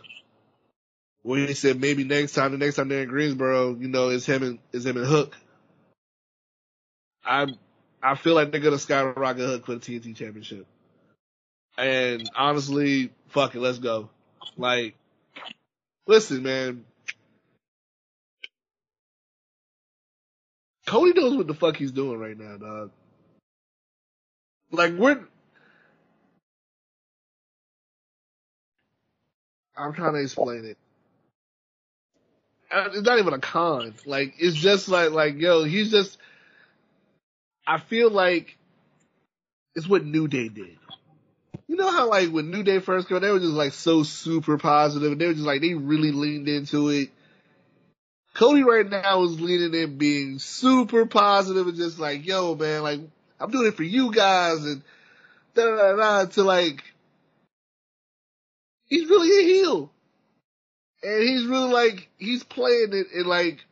[1.22, 4.26] where he said maybe next time, the next time they're in Greensboro, you know, it's
[4.26, 5.34] him and it's him and Hook.
[7.24, 7.46] I
[8.02, 10.66] I feel like they're gonna skyrocket Hook for the TNT championship.
[11.78, 14.10] And honestly, fuck it, let's go.
[14.58, 14.94] Like,
[16.06, 16.84] listen, man.
[20.86, 22.90] Cody knows what the fuck he's doing right now, dog.
[24.70, 25.20] Like we're
[29.76, 30.78] I'm trying to explain it.
[32.70, 33.94] Uh, It's not even a con.
[34.06, 36.18] Like it's just like like yo, he's just.
[37.66, 38.56] I feel like
[39.74, 40.76] it's what New Day did.
[41.72, 44.58] You know how like when New Day first came, they were just like so super
[44.58, 47.08] positive, and they were just like they really leaned into it.
[48.34, 53.00] Cody right now is leaning in, being super positive, and just like, yo, man, like
[53.40, 54.82] I'm doing it for you guys, and
[55.54, 56.24] da da da.
[56.26, 56.84] To like,
[58.84, 59.90] he's really a heel,
[61.02, 63.64] and he's really like he's playing it, and like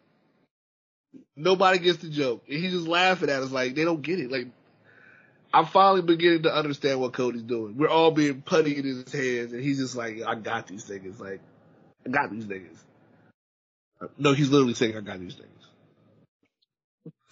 [1.37, 4.31] nobody gets the joke, and he's just laughing at us like they don't get it,
[4.31, 4.47] like.
[5.53, 7.77] I'm finally beginning to understand what Cody's doing.
[7.77, 11.19] We're all being putty in his hands, and he's just like, I got these niggas.
[11.19, 11.41] Like,
[12.07, 12.79] I got these niggas.
[14.17, 15.47] No, he's literally saying, I got these niggas.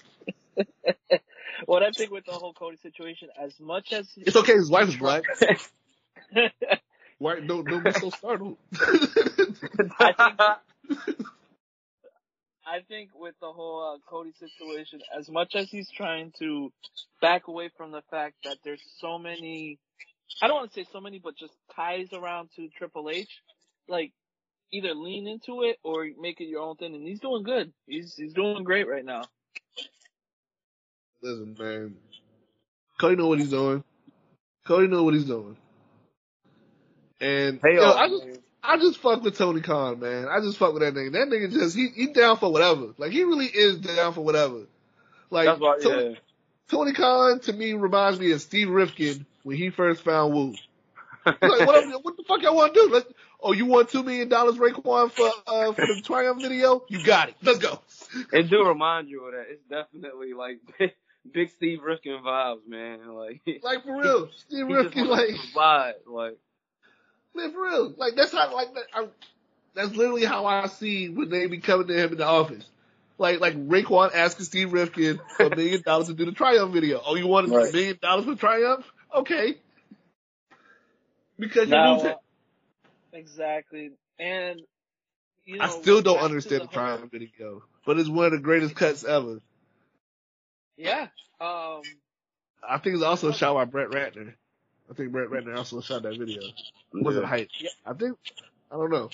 [1.65, 4.89] what I think with the whole Cody situation, as much as it's okay, his wife
[4.89, 5.23] is black.
[7.17, 8.57] Why, don't, don't be so startled.
[9.99, 11.17] I think
[12.69, 16.71] I think with the whole uh, Cody situation, as much as he's trying to
[17.21, 19.79] back away from the fact that there's so many,
[20.41, 23.29] I don't want to say so many, but just ties around to Triple H,
[23.89, 24.13] like
[24.73, 26.95] either lean into it or make it your own thing.
[26.95, 27.73] And he's doing good.
[27.87, 29.23] He's he's doing great right now.
[31.21, 31.95] Listen, man.
[32.99, 33.83] Cody know what he's doing.
[34.67, 35.57] Cody know what he's doing.
[37.21, 38.25] And Hey, yo, uh, I just
[38.69, 40.27] I just fuck with Tony Khan, man.
[40.27, 41.11] I just fuck with that nigga.
[41.13, 42.93] That nigga just he he down for whatever.
[42.99, 44.67] Like he really is down for whatever.
[45.31, 46.15] Like Tony, yeah.
[46.69, 50.51] Tony Khan to me reminds me of Steve Rifkind when he first found Wu.
[50.51, 50.61] He's
[51.25, 52.89] like, what, what the fuck y'all want to do?
[52.93, 53.07] Let's,
[53.41, 56.83] oh, you want two million dollars, Raekwon, for uh for the Triumph video?
[56.89, 57.35] You got it.
[57.41, 57.81] Let's go.
[58.31, 59.45] It do remind you of that.
[59.49, 60.91] It's definitely like big,
[61.33, 63.07] big Steve Rifkind vibes, man.
[63.07, 65.35] Like, Like for real, Steve Rifkind, like.
[65.53, 65.93] provide.
[66.05, 66.37] Like,
[67.35, 67.93] Man, for real.
[67.97, 69.07] Like that's how like that, I,
[69.75, 72.65] that's literally how I see when they be coming to him in the office.
[73.17, 77.01] Like like Raekwon asking Steve Rifkind for a million dollars to do the Triumph video.
[77.05, 77.73] Oh, you want a Right.
[77.73, 78.85] million dollars for Triumph?
[79.13, 79.57] Okay.
[81.37, 82.15] Because Now, you lose uh,
[83.13, 84.61] exactly, and
[85.45, 88.39] you know, I still don't understand the, whole- Triumph video, but it's one of the
[88.39, 89.39] greatest cuts ever.
[90.77, 91.07] Yeah.
[91.39, 91.81] Um.
[92.67, 94.33] I think it's also shot by Brett Ratner.
[94.89, 96.41] I think Brett Ratner also shot that video.
[96.93, 97.49] Was it hype?
[97.59, 97.69] Yeah.
[97.85, 98.17] I think.
[98.71, 99.09] I don't know.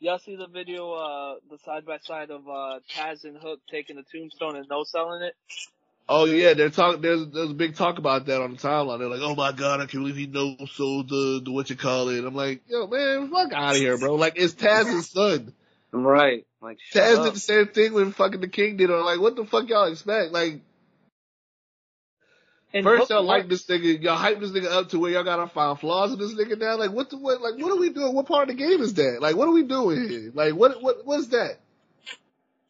[0.00, 3.96] Y'all see the video, uh, the side by side of uh Taz and Hook taking
[3.96, 5.34] the tombstone and no selling it?
[6.08, 7.00] Oh yeah, they're talk.
[7.00, 8.98] There's there's a big talk about that on the timeline.
[8.98, 11.76] They're like, oh my god, I can't believe he no sold the the what you
[11.76, 12.24] call it.
[12.24, 14.16] I'm like, yo man, fuck out of here, bro.
[14.16, 15.52] Like it's Taz's son.
[15.92, 16.46] right.
[16.60, 17.24] Like, Taz up.
[17.26, 18.90] did the same thing when fucking the King did.
[18.90, 20.32] I'm like, what the fuck y'all expect?
[20.32, 20.62] Like
[22.72, 25.48] And first y'all like this nigga, y'all hype this nigga up to where y'all gotta
[25.48, 26.76] find flaws in this nigga now.
[26.76, 27.40] Like what the what?
[27.40, 28.14] Like what are we doing?
[28.14, 29.18] What part of the game is that?
[29.20, 30.30] Like what are we doing here?
[30.34, 31.58] Like what what what's that?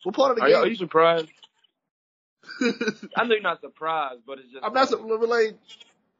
[0.02, 1.28] What part of the Are you, are you surprised?
[2.60, 4.64] I know you're not surprised, but it's just.
[4.64, 5.56] I'm not so- like,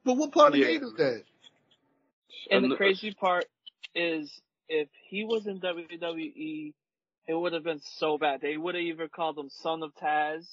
[0.04, 1.22] but what part of the game is that?
[2.50, 3.46] And the crazy part
[3.94, 4.30] is,
[4.68, 6.72] if he was in WWE,
[7.26, 8.40] it would have been so bad.
[8.40, 10.46] They would have either called him Son of Taz,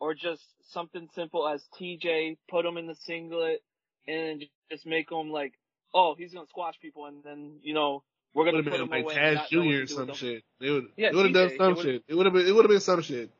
[0.00, 0.42] or just
[0.72, 3.62] something simple as TJ, put him in the singlet,
[4.08, 5.52] and just make him like,
[5.94, 8.02] oh, he's gonna squash people, and then you know
[8.34, 9.14] we're gonna have put him like away.
[9.14, 9.82] Taz not know what Jr.
[9.82, 10.44] or some shit.
[10.60, 10.86] They would.
[10.96, 12.04] Yeah, it would have done some it shit.
[12.08, 12.46] It would have been.
[12.46, 13.30] It would have been some shit.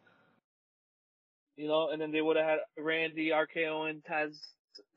[1.56, 4.36] you know, and then they would have had Randy, RKO, and Taz,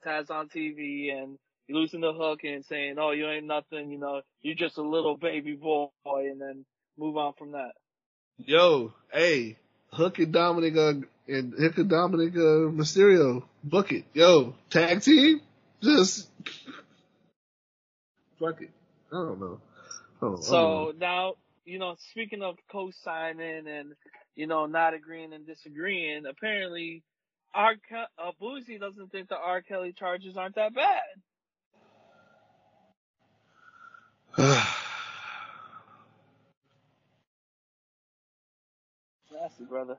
[0.06, 1.38] Taz on TV, and
[1.70, 5.18] losing the hook and saying, "Oh, you ain't nothing," you know, you're just a little
[5.18, 6.66] baby boy, and then
[6.98, 7.72] move on from that.
[8.38, 9.58] Yo, hey,
[9.92, 10.76] Hook and Dominic
[11.28, 14.06] and Hook and Dominic uh, Mysterio, book it.
[14.14, 15.42] Yo, tag team,
[15.82, 16.30] just
[18.40, 18.72] fuck it.
[19.12, 19.60] I don't know.
[20.22, 20.90] I don't, don't know.
[20.90, 21.34] So now,
[21.66, 23.94] you know, speaking of co-signing and
[24.36, 27.04] you know not agreeing and disagreeing, apparently,
[27.54, 27.76] R.
[27.76, 29.62] Ke- uh, Boosie doesn't think the R.
[29.62, 31.02] Kelly charges aren't that bad.
[39.32, 39.98] Nasty brother.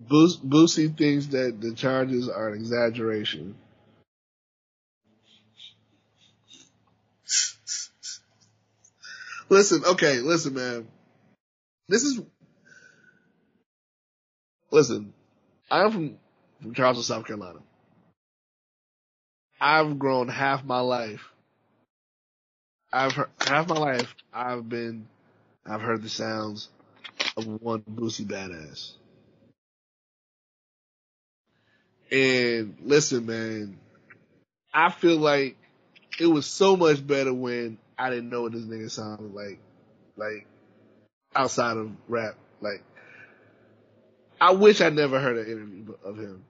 [0.00, 3.56] Boos- Boosie thinks that the charges are an exaggeration.
[9.48, 10.88] listen, okay, listen, man.
[11.88, 12.20] This is
[14.70, 15.12] listen.
[15.70, 16.18] I'm from
[16.62, 17.60] from Charleston, South Carolina.
[19.60, 21.22] I've grown half my life.
[22.92, 24.14] I've heard, half my life.
[24.32, 25.06] I've been.
[25.66, 26.68] I've heard the sounds
[27.36, 28.92] of one Boosie Badazz.
[32.10, 33.78] And listen, man,
[34.72, 35.56] I feel like
[36.20, 39.58] it was so much better when I didn't know what this nigga sounded like,
[40.16, 40.46] like
[41.34, 42.36] outside of rap.
[42.60, 42.82] Like,
[44.40, 46.44] I wish I never heard an interview of him.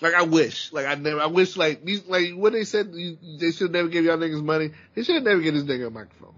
[0.00, 3.52] Like I wish, like I never, I wish, like these, like what they said, they
[3.52, 4.70] should never give y'all niggas money.
[4.94, 6.34] They should never give this nigga a microphone.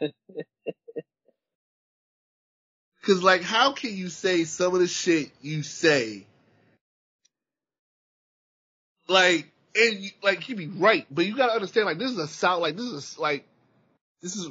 [3.08, 6.26] Cause like, how can you say some of the shit you say?
[9.08, 12.28] Like, and you, like he be right, but you gotta understand, like this is a
[12.28, 13.46] south, like this is like,
[14.20, 14.50] this is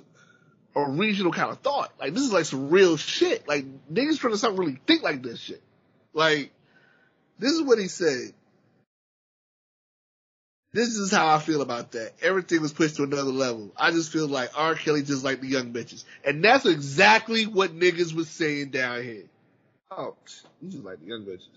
[0.76, 1.92] a regional kind of thought.
[2.00, 3.48] Like this is like some real shit.
[3.48, 5.62] Like niggas from the south really think like this shit.
[6.14, 6.52] Like,
[7.38, 8.34] this is what he said.
[10.74, 12.14] This is how I feel about that.
[12.22, 13.72] Everything was pushed to another level.
[13.78, 14.76] I just feel like R.
[14.76, 16.04] Kelly just like the young bitches.
[16.26, 19.24] And that's exactly what niggas was saying down here.
[19.90, 20.16] Oh,
[20.62, 21.48] you just like the young bitches.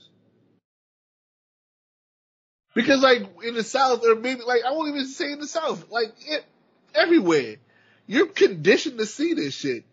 [2.75, 5.91] Because like in the South, or maybe like I won't even say in the South,
[5.91, 6.45] like it,
[6.95, 7.57] everywhere,
[8.07, 9.85] you're conditioned to see this shit.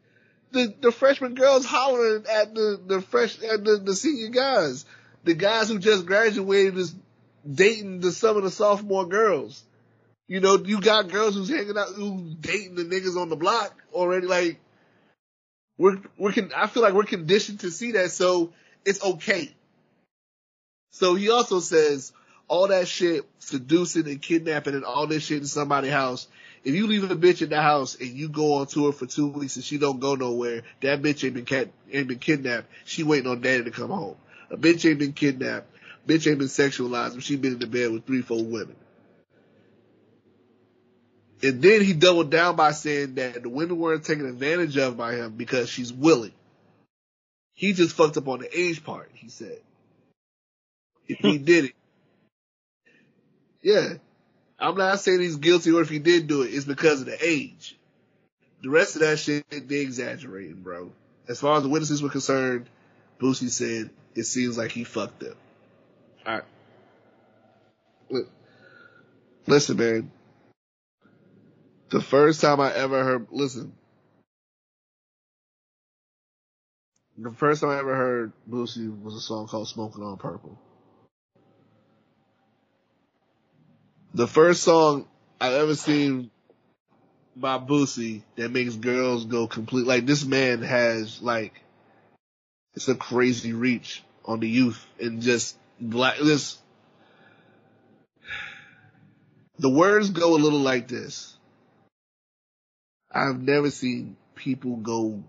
[0.52, 4.86] The the freshman girls hollering at the the fresh at the, the senior guys,
[5.24, 6.94] the guys who just graduated is
[7.50, 9.64] dating the some of the sophomore girls.
[10.28, 13.74] You know, you got girls who's hanging out, who's dating the niggas on the block
[13.94, 14.28] already.
[14.28, 14.60] Like,
[15.78, 18.52] we're, we're, con- I feel like we're conditioned to see that, so
[18.84, 19.54] it's okay.
[20.92, 22.12] So he also says,
[22.48, 26.28] all that shit, seducing and kidnapping and all this shit in somebody's house,
[26.64, 29.28] if you leave a bitch in the house and you go on tour for two
[29.28, 32.68] weeks and she don't go nowhere, that bitch ain't been cat, ain't been kidnapped.
[32.84, 34.16] She waiting on daddy to come home.
[34.50, 35.68] A bitch ain't been kidnapped.
[36.08, 38.76] Bitch ain't been sexualized, but she been in the bed with three, four women.
[41.44, 45.16] And then he doubled down by saying that the women weren't taken advantage of by
[45.16, 46.32] him because she's willing.
[47.54, 49.60] He just fucked up on the age part, he said.
[51.08, 51.76] If he did it.
[53.62, 53.94] Yeah.
[54.60, 57.18] I'm not saying he's guilty or if he did do it, it's because of the
[57.22, 57.78] age.
[58.64, 60.92] The rest of that shit, they exaggerating, bro.
[61.28, 62.68] As far as the witnesses were concerned,
[63.20, 65.36] Boosie said it seems like he fucked them.
[69.48, 70.12] Listen, man.
[71.90, 73.72] The first time I ever heard, listen.
[77.18, 80.60] The first time I ever heard Boosie was a song called Smoking on Purple.
[84.14, 85.08] The first song
[85.40, 86.30] I've ever seen
[87.36, 91.62] by Boosie that makes girls go complete, like this man has like,
[92.76, 96.58] it's a crazy reach on the youth and just black, this,
[99.60, 101.36] the words go a little like this.
[103.12, 105.24] I've never seen people go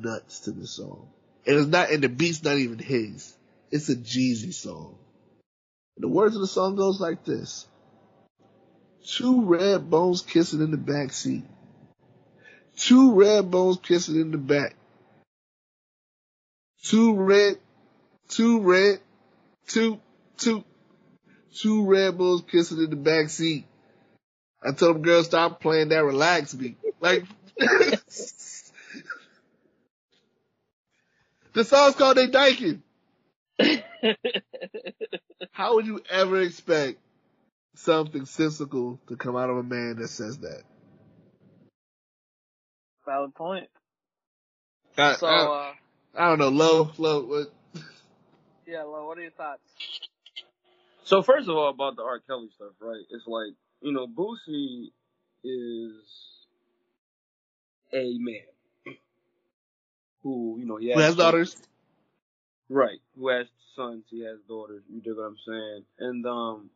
[0.00, 1.08] nuts to this song.
[1.46, 3.34] And it's not, and the beat's not even his.
[3.70, 4.98] It's a Jeezy song.
[5.96, 7.66] And the words of the song goes like this.
[9.06, 11.44] Two red bones kissing in the back seat.
[12.76, 14.76] Two red bones kissing in the back.
[16.84, 17.58] Two red,
[18.28, 19.00] two red,
[19.68, 20.00] two,
[20.36, 20.64] two,
[21.54, 23.66] two red bulls kissing in the back seat.
[24.62, 26.78] I told them girls stop playing that relax beat.
[27.00, 27.24] Like,
[31.52, 32.80] the song's called They Dyking.
[35.52, 36.98] How would you ever expect
[37.76, 40.62] something sensical to come out of a man that says that?
[43.06, 43.68] Valid point.
[44.96, 45.72] I, So, I, uh,
[46.16, 47.52] I don't know, low, low, what?
[48.68, 49.62] Yeah, Lo, what are your thoughts?
[51.04, 52.20] So first of all, about the R.
[52.20, 53.02] Kelly stuff, right?
[53.10, 54.90] It's like you know, Boosie
[55.42, 55.94] is
[57.94, 58.42] a man
[60.22, 61.56] who you know he has, Who has daughters?
[62.68, 62.98] right?
[63.18, 64.04] Who has sons?
[64.10, 64.82] He has daughters.
[64.90, 65.84] You dig what I'm saying?
[66.00, 66.70] And um,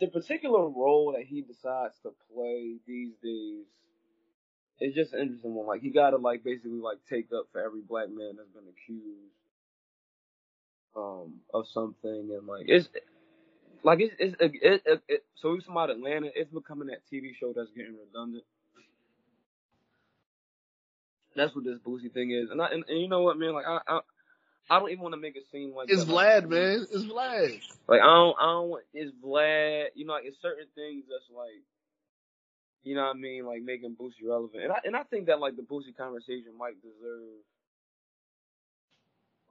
[0.00, 3.66] the particular role that he decides to play these days
[4.82, 5.66] is just an interesting one.
[5.66, 8.68] Like he got to like basically like take up for every black man that's been
[8.68, 9.32] accused
[10.96, 12.88] um of something, and like it's
[13.82, 16.28] like it's it's it, it, it, so we talking about Atlanta.
[16.34, 18.44] It's becoming that TV show that's getting redundant.
[21.34, 23.54] That's what this Boosie thing is, and I and, and you know what, man?
[23.54, 24.00] Like I I,
[24.70, 26.86] I don't even want to make it seem like It's that, like, Vlad, man.
[26.92, 27.60] It's Vlad.
[27.88, 29.86] Like I don't I don't want it's Vlad.
[29.94, 31.62] You know, like it's certain things that's like.
[32.84, 33.46] You know what I mean?
[33.46, 36.80] Like making Boosie relevant, and I and I think that like the Boosie conversation might
[36.82, 37.40] deserve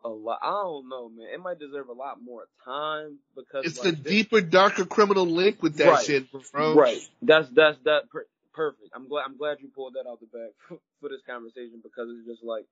[0.05, 0.39] a lot.
[0.43, 1.27] I don't know, man.
[1.33, 5.63] It might deserve a lot more time because It's like, the deeper, darker criminal link
[5.63, 6.05] with that Right.
[6.05, 6.73] shit, bro.
[6.75, 7.01] Right.
[7.21, 8.89] That's that's that per- perfect.
[8.95, 12.09] I'm glad I'm glad you pulled that out the bag for, for this conversation because
[12.17, 12.65] it's just like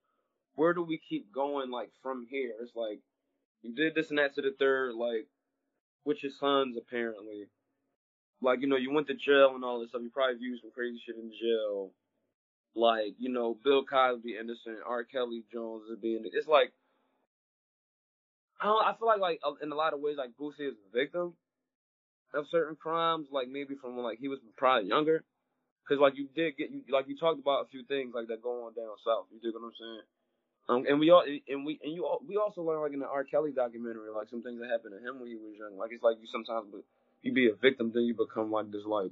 [0.56, 2.52] where do we keep going like from here?
[2.62, 3.00] It's like
[3.62, 5.26] you did this and that to the third, like
[6.04, 7.46] with your sons apparently.
[8.42, 10.02] Like, you know, you went to jail and all this stuff.
[10.02, 11.90] You probably viewed some crazy shit in jail.
[12.74, 15.04] Like, you know, Bill Cosby innocent, R.
[15.04, 16.72] Kelly Jones is being it's like
[18.60, 18.84] I don't.
[18.84, 21.32] I feel like like uh, in a lot of ways like Boosie is a victim
[22.34, 25.24] of certain crimes, like maybe from when like he was probably younger.
[25.88, 28.44] Cause like you did get you like you talked about a few things like that
[28.44, 29.26] going on down south.
[29.32, 30.06] You dig what I'm saying?
[30.68, 33.10] Um, and we all and we and you all, we also learned like in the
[33.10, 33.24] R.
[33.24, 35.74] Kelly documentary like some things that happened to him when he was young.
[35.74, 36.70] Like it's like you sometimes
[37.22, 39.10] you be a victim, then you become like this like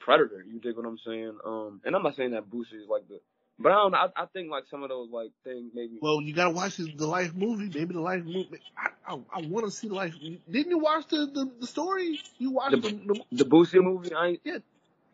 [0.00, 0.44] predator.
[0.46, 1.38] You dig what I'm saying?
[1.46, 3.20] Um, and I'm not saying that Boosie is like the,
[3.58, 3.98] but I don't know.
[3.98, 6.00] I, I think like some of those like things maybe.
[6.00, 7.70] Well, you gotta watch the, the Life movie.
[7.74, 8.60] Maybe the Life movie.
[8.76, 10.14] I I, I want to see the Life.
[10.20, 12.20] Didn't you watch the the, the story?
[12.38, 14.40] You watched The- the, the, the Boosie movie, I ain't.
[14.44, 14.58] Yeah.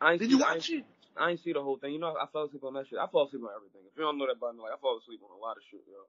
[0.01, 0.85] I ain't Did see, you I watch ain't, it?
[1.17, 1.93] I ain't see the whole thing.
[1.93, 2.99] You know, I fell asleep on that shit.
[2.99, 3.81] I fall asleep on everything.
[3.87, 5.63] If you don't know that about me, like I fall asleep on a lot of
[5.71, 6.01] shit, yo.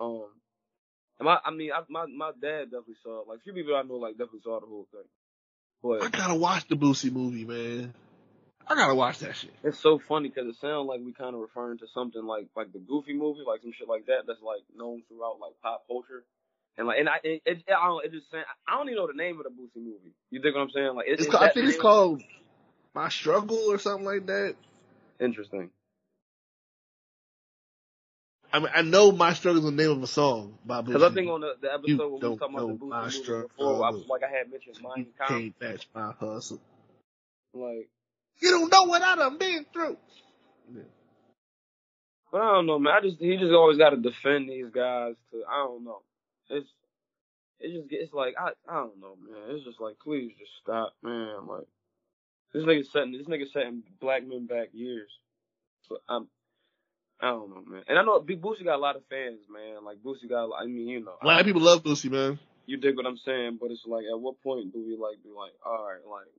[0.00, 0.30] Um,
[1.20, 3.28] and my, I mean, I, my my dad definitely saw it.
[3.28, 5.08] Like few people I know, like definitely saw the whole thing.
[5.84, 7.94] I gotta watch the Boosie movie, man.
[8.66, 9.52] I gotta watch that shit.
[9.64, 12.72] it's so funny because it sounds like we kind of referring to something like like
[12.72, 14.26] the Goofy movie, like some shit like that.
[14.26, 16.24] That's like known throughout like pop culture.
[16.76, 19.12] And like, and I, it, it, I don't, it just, I don't even know the
[19.12, 20.14] name of the Boosie movie.
[20.30, 20.94] You think what I'm saying?
[20.94, 22.22] Like, it, It's is called, I think it's called
[22.94, 24.54] My Struggle or something like that.
[25.18, 25.70] Interesting.
[28.52, 30.80] I mean, I know My Struggle is the name of a song by.
[30.80, 33.28] Because I think on the, the You episode when we was talking about the Boosie
[33.28, 36.60] movie before, I, like I had mentioned you can't match my hustle.
[37.52, 37.88] Like,
[38.40, 39.96] You don't know what I done been through.
[42.32, 42.94] but I don't know, man.
[42.94, 45.14] I just he just always got to defend these guys.
[45.32, 46.02] To I don't know.
[46.48, 46.68] It's
[47.60, 49.56] it just gets like I I don't know, man.
[49.56, 51.46] It's just like please just stop, man.
[51.46, 51.66] Like
[52.54, 55.10] this nigga setting this nigga setting black men back years.
[55.88, 56.28] So I'm.
[57.20, 57.82] I don't know, man.
[57.88, 59.84] And I know Big Boosie got a lot of fans, man.
[59.84, 62.38] Like Boosie got, I mean, you know, A lot of people love Boosie, man.
[62.66, 65.30] you dig what I'm saying, but it's like, at what point do we like be
[65.30, 66.30] like, all right, like,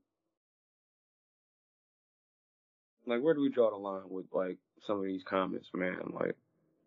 [3.08, 4.58] like where do we draw the line with like
[4.88, 5.98] some of these comments, man?
[6.14, 6.36] Like,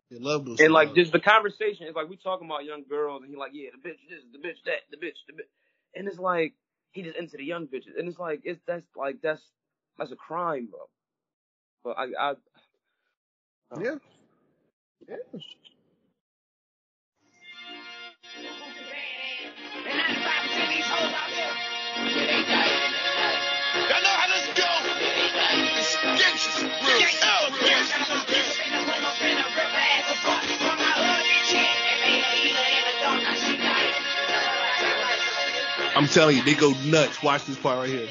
[0.09, 0.63] They love Boosie.
[0.65, 3.51] and like just the conversation is like we talking about young girls, and he like,
[3.53, 5.49] yeah, the bitch this, the bitch that, the bitch, the bitch,
[5.95, 6.53] and it's like
[6.91, 9.41] he just into the young bitches, and it's like it's that's like that's
[9.99, 10.79] that's a crime, bro.
[11.83, 12.33] But I, I,
[13.73, 13.95] I don't Yeah.
[15.09, 15.17] Yeah.
[23.89, 24.69] Y'all know how this go.
[25.77, 28.59] It's gangsters, real hell gangsters.
[35.95, 37.23] I'm telling you, they go nuts.
[37.23, 38.09] Watch this part right here.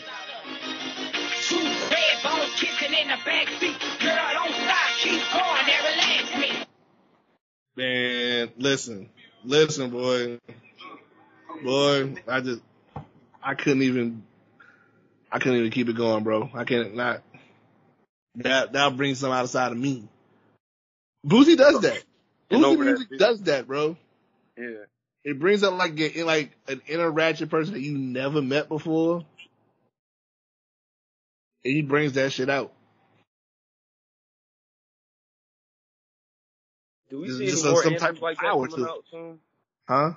[7.77, 9.09] Man, listen,
[9.45, 10.39] listen, boy,
[11.65, 12.15] boy.
[12.29, 12.61] I just,
[13.43, 14.25] I couldn't even,
[15.31, 16.51] I couldn't even keep it going, bro.
[16.55, 17.23] I can't not.
[18.37, 20.09] That that brings some outside of me.
[21.27, 22.03] Boosie does that.
[22.51, 23.17] And Boosie over that, music too.
[23.17, 23.97] does that, bro.
[24.59, 24.85] yeah.
[25.25, 29.25] It brings up like a, like an inner ratchet person that you never met before,
[31.65, 32.73] and he brings that shit out.
[37.13, 39.39] Do we see just any more some anthems like that coming to out soon?
[39.87, 40.13] Huh?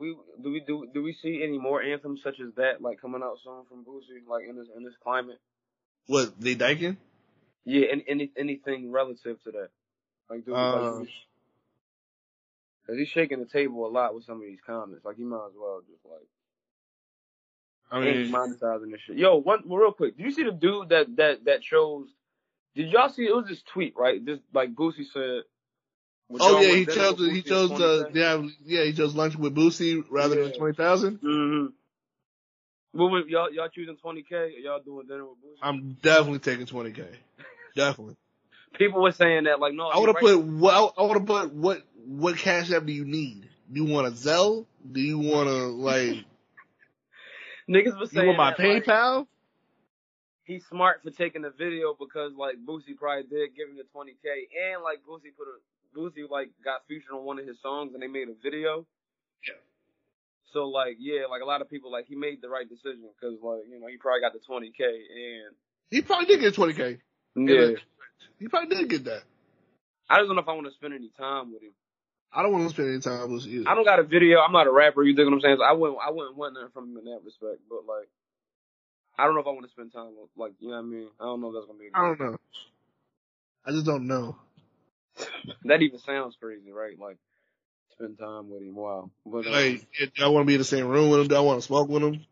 [0.00, 3.22] We do we do do we see any more anthems such as that like coming
[3.22, 5.38] out soon from Boosie like in this in this climate?
[6.08, 6.96] What they dyking?
[7.64, 9.68] Yeah, and any anything relative to that?
[10.28, 11.14] Like, do, like, Uh, do we-
[12.88, 15.04] Cause he's shaking the table a lot with some of these comments.
[15.04, 16.26] Like he might as well just like
[17.92, 19.16] I mean, monetizing this shit.
[19.16, 20.16] Yo, one well, real quick.
[20.16, 22.08] Did you see the dude that that that chose?
[22.74, 23.26] Did y'all see?
[23.26, 24.24] It was this tweet, right?
[24.24, 25.42] This like Boosie said.
[26.30, 29.54] Would oh yeah, he chose with he chose uh, yeah yeah he chose lunch with
[29.54, 30.58] Boosie rather than Yeah.
[30.58, 31.20] twenty thousand.
[31.20, 31.66] Mm-hmm.
[32.92, 34.32] Well, y'all y'all choosing 20k?
[34.32, 35.58] Or y'all doing dinner with Boosie?
[35.62, 37.04] I'm definitely taking twenty k.
[37.76, 38.16] Definitely.
[38.74, 39.88] People were saying that like no.
[39.88, 40.36] I he would have right.
[40.36, 43.48] put what I would have put what what cash app do you need?
[43.72, 44.66] Do you want a Zelle?
[44.90, 46.24] Do you want to like
[47.68, 48.28] niggas was saying.
[48.28, 49.26] you want my that, like, PayPal?
[50.50, 54.74] he's smart for taking the video because like Boosie probably did give him the 20k
[54.74, 55.58] and like Boosie put a
[55.96, 58.86] Boosie like got featured on one of his songs and they made a video.
[59.46, 59.54] Yeah.
[60.52, 63.38] So like yeah, like a lot of people like he made the right decision because
[63.42, 65.54] like you know he probably got the 20k and
[65.90, 66.98] He probably did get twenty k.
[67.36, 67.70] yeah.
[68.38, 69.22] He probably did get that.
[70.08, 71.72] I just don't know if I want to spend any time with him.
[72.32, 73.68] I don't want to spend any time with either.
[73.68, 74.38] I don't got a video.
[74.40, 75.02] I'm not a rapper.
[75.02, 75.56] You dig what I'm saying?
[75.58, 75.98] So I wouldn't.
[76.04, 77.60] I wouldn't want nothing from him in that respect.
[77.68, 78.08] But like,
[79.18, 80.86] I don't know if I want to spend time with like you know what I
[80.86, 81.08] mean.
[81.20, 81.90] I don't know if that's gonna be.
[81.94, 82.36] I don't know.
[83.66, 84.36] I just don't know.
[85.64, 86.98] That even sounds crazy, right?
[86.98, 87.18] Like
[87.92, 88.74] spend time with him.
[88.76, 89.10] Wow.
[89.26, 91.28] But uh, Like, do I want to be in the same room with him?
[91.28, 92.26] Do I want to smoke with him?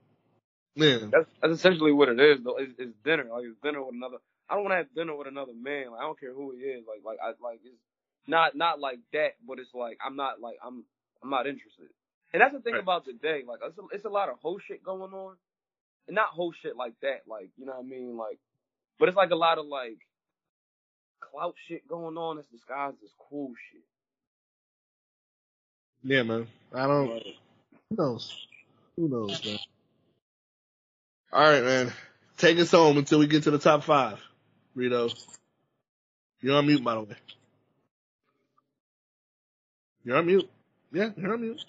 [0.76, 2.41] Man, that's that's essentially what it is.
[2.45, 3.24] Though it's, it's dinner.
[3.30, 4.18] Like it's dinner with another.
[4.51, 5.93] I don't want to have dinner with another man.
[5.93, 6.84] Like I don't care who he is.
[6.89, 7.76] Like like I like it's
[8.26, 9.34] not not like that.
[9.47, 10.84] But it's like I'm not like I'm
[11.22, 11.89] I'm not interested.
[12.32, 12.82] And that's the thing Right.
[12.82, 13.43] about today.
[13.47, 15.36] Like, it's a, it's a lot of whole shit going on,
[16.09, 17.22] and not whole shit like that.
[17.28, 18.16] Like, you know what I mean?
[18.16, 18.39] Like,
[18.99, 19.99] but it's like a lot of like
[21.21, 23.83] clout shit going on that's disguised as cool shit.
[26.03, 26.47] Yeah, man.
[26.75, 27.11] I don't.
[27.11, 27.25] Like,
[27.91, 28.47] Who knows?
[28.97, 29.59] Who knows, man?
[31.33, 31.93] All right, man.
[32.37, 34.19] Take us home until we get to the top five.
[34.75, 35.09] Rito.
[36.41, 37.16] You're on mute, by the way.
[40.05, 40.49] You're on mute.
[40.93, 41.64] Yeah, you're on mute.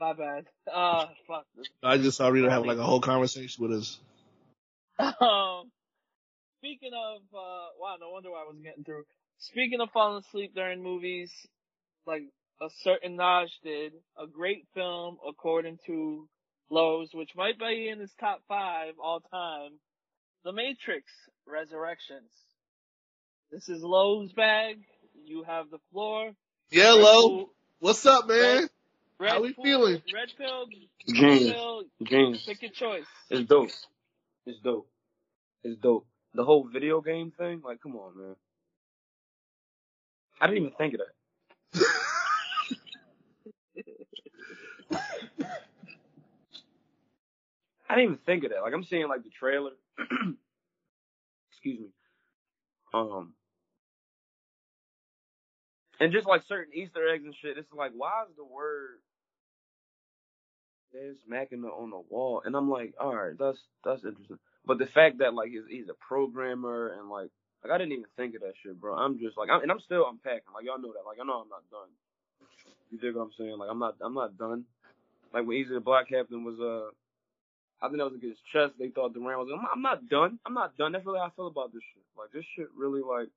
[0.00, 0.46] My bad.
[0.72, 1.44] Uh, fuck.
[1.82, 3.98] I just saw Rito have like a whole conversation with us.
[5.20, 5.70] Um,
[6.60, 9.04] speaking of, uh, wow, no wonder why I wasn't getting through.
[9.38, 11.32] Speaking of falling asleep during movies,
[12.06, 12.22] like
[12.60, 16.28] a certain Naj did, a great film according to
[16.70, 19.72] Lowe's, which might be in his top five all time,
[20.44, 21.06] The Matrix
[21.46, 22.30] Resurrections.
[23.50, 24.76] This is Lowe's bag.
[25.24, 26.32] You have the floor.
[26.70, 27.28] Yeah, Red Lo.
[27.28, 27.50] Bull-
[27.80, 28.68] What's up, man?
[29.18, 30.02] Red How we pill- feeling?
[30.12, 31.52] Red pill, blue Genius.
[31.52, 32.44] pill, Genius.
[32.46, 33.06] pick your choice.
[33.30, 33.70] It's dope.
[34.46, 34.88] It's dope.
[35.64, 36.06] It's dope.
[36.34, 38.36] The whole video game thing, like, come on, man.
[40.40, 41.84] I didn't even think of that.
[47.88, 48.62] I didn't even think of that.
[48.62, 49.72] Like, I'm seeing like the trailer.
[51.50, 51.88] Excuse me.
[52.94, 53.34] Um.
[56.00, 59.00] And just like certain Easter eggs and shit, it's like, why is the word
[60.92, 62.42] they're smacking it on the wall?
[62.44, 64.38] And I'm like, all right, that's that's interesting.
[64.66, 67.30] But the fact that like he's he's a programmer and like
[67.62, 68.94] like I didn't even think of that shit, bro.
[68.94, 70.52] I'm just like, I'm, and I'm still unpacking.
[70.54, 71.04] Like y'all know that.
[71.04, 71.92] Like I know I'm not done.
[72.90, 73.56] You dig what I'm saying?
[73.58, 74.64] Like I'm not I'm not done.
[75.32, 76.90] Like when Easy the Black Captain was uh,
[77.80, 78.70] I think that was against chess.
[78.78, 79.48] They thought Durant was.
[79.52, 80.38] I'm, I'm not done.
[80.44, 80.92] I'm not done.
[80.92, 82.04] That's really how I feel about this shit.
[82.16, 83.28] Like this shit really like.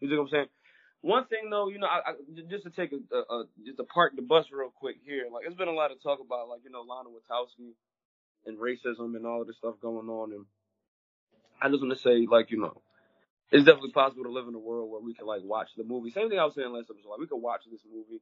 [0.00, 0.52] You dig what I'm saying?
[1.04, 2.12] One thing though, you know, I, I
[2.48, 5.28] just to take a, a, a just to park the bus real quick here.
[5.28, 7.76] Like, it's been a lot of talk about like you know Lana Wachowski
[8.46, 10.46] and racism and all of this stuff going on, and
[11.60, 12.82] I just want to say like you know,
[13.50, 16.10] it's definitely possible to live in a world where we can like watch the movie.
[16.10, 17.10] Same thing I was saying last episode.
[17.10, 18.20] Like we could watch this movie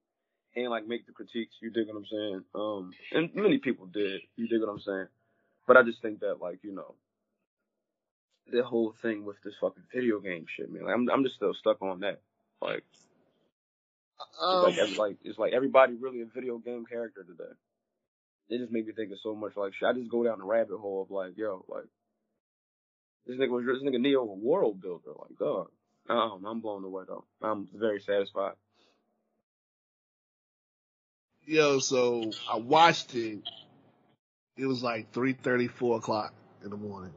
[0.56, 1.56] and like make the critiques.
[1.60, 2.44] You dig what I'm saying?
[2.54, 4.20] Um, and many people did.
[4.36, 5.06] You dig what I'm saying?
[5.66, 6.94] But I just think that like you know.
[8.52, 10.84] The whole thing with this fucking video game shit, man.
[10.84, 12.20] Like, I'm I'm just still stuck on that.
[12.60, 12.82] Like,
[14.18, 17.52] it's Um, like, every, like it's like everybody really a video game character today.
[18.49, 19.88] It just made me think of so much like shit.
[19.88, 21.84] I just go down the rabbit hole of like, yo, like
[23.26, 25.12] this nigga was this nigga Neo a world builder.
[25.18, 25.68] Like, dog.
[26.09, 27.24] Um, I'm blown away though.
[27.40, 28.55] I'm very satisfied.
[31.45, 33.40] yo, so I watched it.
[34.57, 36.34] It was like three thirty, four o'clock
[36.64, 37.14] in the morning.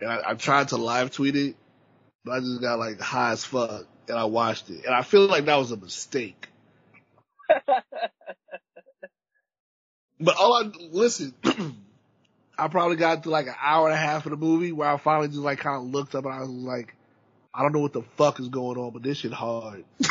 [0.00, 1.56] And I, I tried to live tweet it,
[2.24, 4.84] but I just got like high as fuck and I watched it.
[4.84, 6.48] And I feel like that was a mistake.
[10.20, 11.34] But all I, listen,
[12.58, 14.96] I probably got to like an hour and a half of the movie where I
[14.98, 16.94] finally just like kind of looked up and I was like,
[17.54, 19.84] I don't know what the fuck is going on, but this shit hard.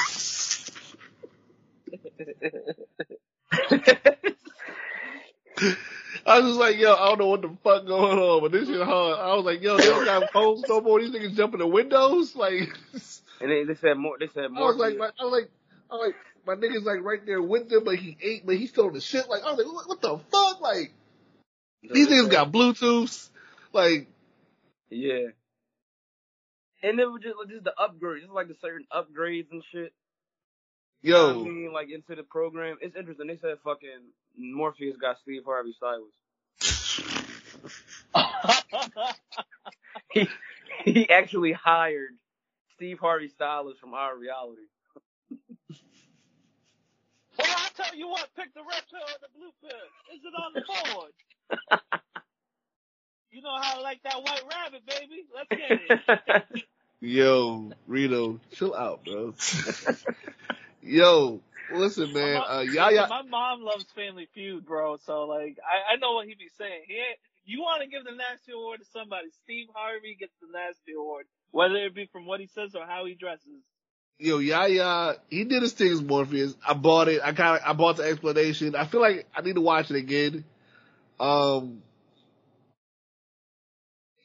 [6.23, 8.67] I was just like, yo, I don't know what the fuck going on, but this
[8.67, 9.19] shit hard.
[9.19, 11.01] I was like, yo, they don't got phones no more.
[11.01, 12.35] These niggas jumping the windows.
[12.35, 12.77] Like,
[13.41, 14.17] And they, they said more.
[14.19, 14.63] They said more.
[14.63, 15.49] I was like, I was like,
[15.89, 18.69] I was like, my nigga's like right there with them, but he ate, but he's
[18.71, 19.29] still on the shit.
[19.29, 20.61] Like, I was like, what, what the fuck?
[20.61, 20.93] Like,
[21.83, 23.29] these niggas got Bluetooths.
[23.73, 24.07] Like,
[24.89, 25.27] Yeah.
[26.83, 29.93] And then just just the upgrades, just like the certain upgrades and shit.
[31.03, 32.77] You know I yo, mean, like into the program.
[32.81, 33.27] It's interesting.
[33.27, 34.01] They said fucking
[34.37, 36.11] Morpheus got Steve Harvey Styles.
[40.11, 40.27] He
[40.85, 42.11] he actually hired
[42.75, 44.63] Steve Harvey Styles from our reality.
[47.77, 49.87] Tell you what, pick the red pill or the blue pill.
[50.15, 51.11] Is it on the board?
[53.31, 55.25] you know how I like that white rabbit, baby.
[55.35, 55.95] Let's get it.
[57.01, 59.33] yo, Rito, chill out, bro.
[60.81, 64.97] yo, listen, man, My uh, mom- Yaya, My mom loves Family Feud, bro.
[64.97, 66.83] So like, I, I know what he be saying.
[66.87, 67.01] He
[67.45, 69.29] you want to give the nasty award to somebody?
[69.43, 73.05] Steve Harvey gets the nasty award, whether it be from what he says or how
[73.05, 73.63] he dresses.
[74.19, 76.55] Yo, Yaya, he did his thing as Morpheus.
[76.67, 77.21] I bought it.
[77.23, 78.75] I kind of, I bought the explanation.
[78.75, 80.43] I feel like I need to watch it again.
[81.19, 81.81] Um,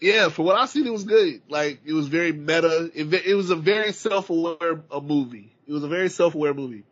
[0.00, 1.42] yeah, for what I seen, it was good.
[1.48, 2.90] Like, it was very meta.
[2.94, 5.52] It, it was a very self-aware uh, movie.
[5.66, 6.84] It was a very self-aware movie.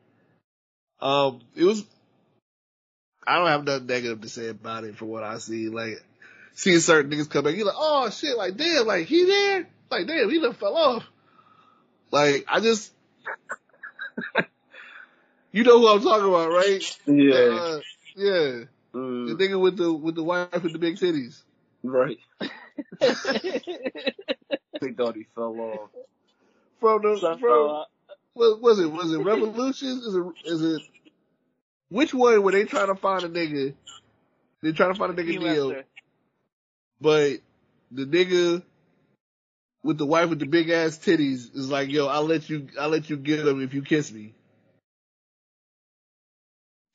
[1.01, 1.85] Um, it was,
[3.27, 5.69] I don't have nothing negative to say about it for what I see.
[5.69, 6.03] Like,
[6.55, 9.69] seeing certain niggas come back, you're like, oh shit, like damn, like he there?
[9.91, 11.05] Like damn, he done fell off.
[12.15, 12.93] Like, I just,
[15.53, 16.85] You know who I'm talking about, right?
[17.07, 17.61] Yeah.
[17.65, 17.81] Uh,
[18.17, 18.65] yeah.
[19.25, 21.43] The Mm, nigga with the with the wife with the big titties.
[21.85, 22.19] right.
[24.81, 25.91] They thought he fell off.
[26.81, 27.85] From the So, from
[28.35, 28.87] what was it?
[28.93, 30.05] Was it Revolutions?
[30.07, 30.83] Is it is it
[31.91, 33.75] which one were they trying to find a nigga?
[34.63, 35.79] They trying to find a nigga deal,
[37.01, 37.39] but
[37.93, 38.63] the nigga
[39.85, 42.89] with the wife with the big ass titties is like, yo, I'll let you, I'll
[42.89, 44.35] let you get them if you kiss me.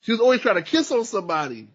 [0.02, 1.68] She was always trying to kiss on somebody.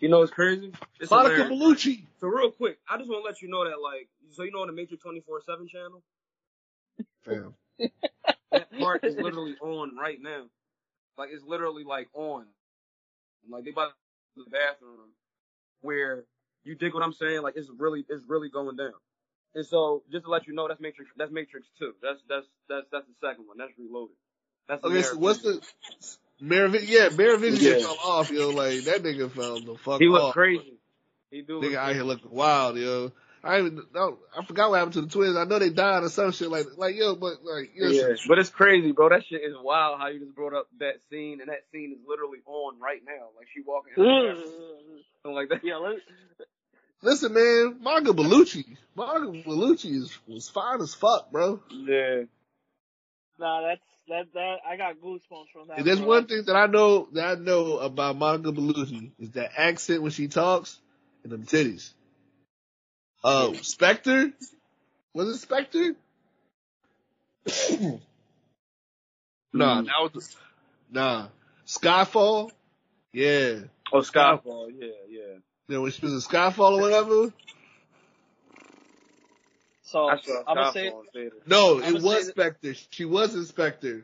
[0.00, 0.72] You know what's crazy?
[1.00, 1.60] It's Monica hilarious.
[1.60, 2.02] Bellucci.
[2.20, 4.60] So real quick, I just want to let you know that like, so you know
[4.60, 6.02] on the Matrix 24/7 channel,
[7.24, 7.54] Fam.
[8.50, 10.44] that part is literally on right now.
[11.16, 12.46] Like it's literally like on.
[13.48, 13.94] Like they about to
[14.36, 15.12] go the bathroom
[15.80, 16.24] where
[16.64, 17.42] you dig what I'm saying?
[17.42, 18.92] Like it's really it's really going down.
[19.54, 21.92] And so just to let you know that's Matrix that's Matrix two.
[22.02, 23.58] That's that's that's that's the second one.
[23.58, 24.16] That's reloaded.
[24.68, 25.60] That's Okay, so what's the
[26.40, 26.88] Merovingian?
[26.90, 27.86] Yeah, Merovingian Yeah.
[27.86, 28.50] fell off, yo.
[28.50, 30.00] Like that nigga fell the fuck off.
[30.00, 30.12] He off.
[30.12, 30.78] looked crazy.
[31.30, 33.12] He do Nigga out here looking wild, yo.
[33.44, 35.36] I even no, I forgot what happened to the twins.
[35.36, 38.38] I know they died or some shit like like yo, but like Yeah, listen, but
[38.38, 39.08] it's crazy, bro.
[39.08, 39.98] That shit is wild.
[39.98, 43.34] How you just brought up that scene, and that scene is literally on right now.
[43.36, 45.02] Like she walking, in the mm.
[45.22, 45.60] something like that.
[45.64, 45.96] yeah, let,
[47.02, 48.64] listen, man, Monica Bellucci,
[48.94, 51.60] Monica Bellucci is was fine as fuck, bro.
[51.70, 52.22] Yeah,
[53.38, 55.78] nah, that's that that I got goosebumps from that.
[55.80, 56.08] If there's bro.
[56.08, 60.10] one thing that I know that I know about Monica Bellucci is that accent when
[60.12, 60.78] she talks
[61.22, 61.92] and them titties.
[63.24, 64.32] Uh, Spectre,
[65.14, 65.94] was it Spectre?
[69.52, 69.86] nah, Mm.
[69.86, 70.36] that was
[70.90, 71.28] nah.
[71.66, 72.50] Skyfall,
[73.12, 73.60] yeah.
[73.92, 74.72] Oh, Skyfall.
[74.76, 74.88] Yeah.
[75.08, 77.32] Yeah, when she was in Skyfall or whatever.
[79.82, 80.92] So I saw I'm gonna say.
[81.46, 82.74] No, I'ma it was that- Spectre.
[82.90, 83.96] She was in Spectre.
[83.96, 84.02] Yeah,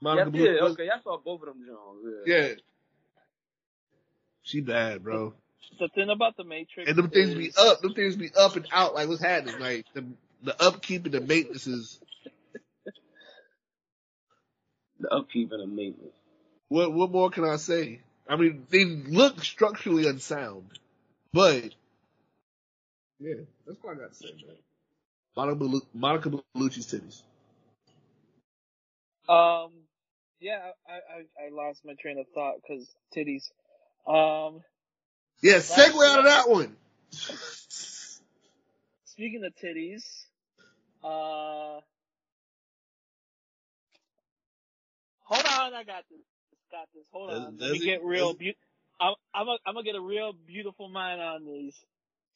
[0.00, 0.88] Monica yeah, Bellucci okay.
[0.88, 2.24] I saw both of them Jones.
[2.26, 2.34] Yeah.
[2.48, 2.54] yeah.
[4.42, 5.34] She bad, bro.
[5.78, 7.82] the thing about the Matrix And them things is, be up.
[7.82, 8.94] Them things be up and out.
[8.94, 9.60] Like what's happening?
[9.60, 10.06] Like the
[10.42, 12.00] the upkeep and the maintenance is
[15.00, 16.16] The upkeep and the maintenance.
[16.68, 18.00] what what more can I say?
[18.30, 20.70] I mean, they look structurally unsound,
[21.32, 21.74] but
[23.18, 23.34] yeah,
[23.66, 24.56] that's what I got to say, man.
[25.36, 27.22] Monica, Bellu- Monica Bellucci's titties.
[29.28, 29.72] Um,
[30.40, 33.50] yeah, I, I, I lost my train of thought because titties.
[34.06, 34.62] Um,
[35.42, 36.76] Yeah, segue out of that one.
[39.06, 40.04] speaking of titties,
[41.04, 41.80] uh,
[45.24, 46.20] hold on, I got this.
[46.70, 47.04] Got this.
[47.12, 47.44] Hold Does- on.
[47.56, 47.84] Let does me it?
[47.84, 48.34] get real.
[48.34, 48.56] Be-
[49.00, 51.74] I'm, I'm, gonna get a real beautiful mind on these.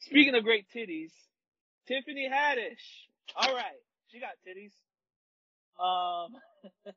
[0.01, 1.11] Speaking of great titties,
[1.87, 2.81] Tiffany Haddish.
[3.37, 3.81] All right,
[4.11, 4.73] she got titties.
[5.79, 6.33] Um,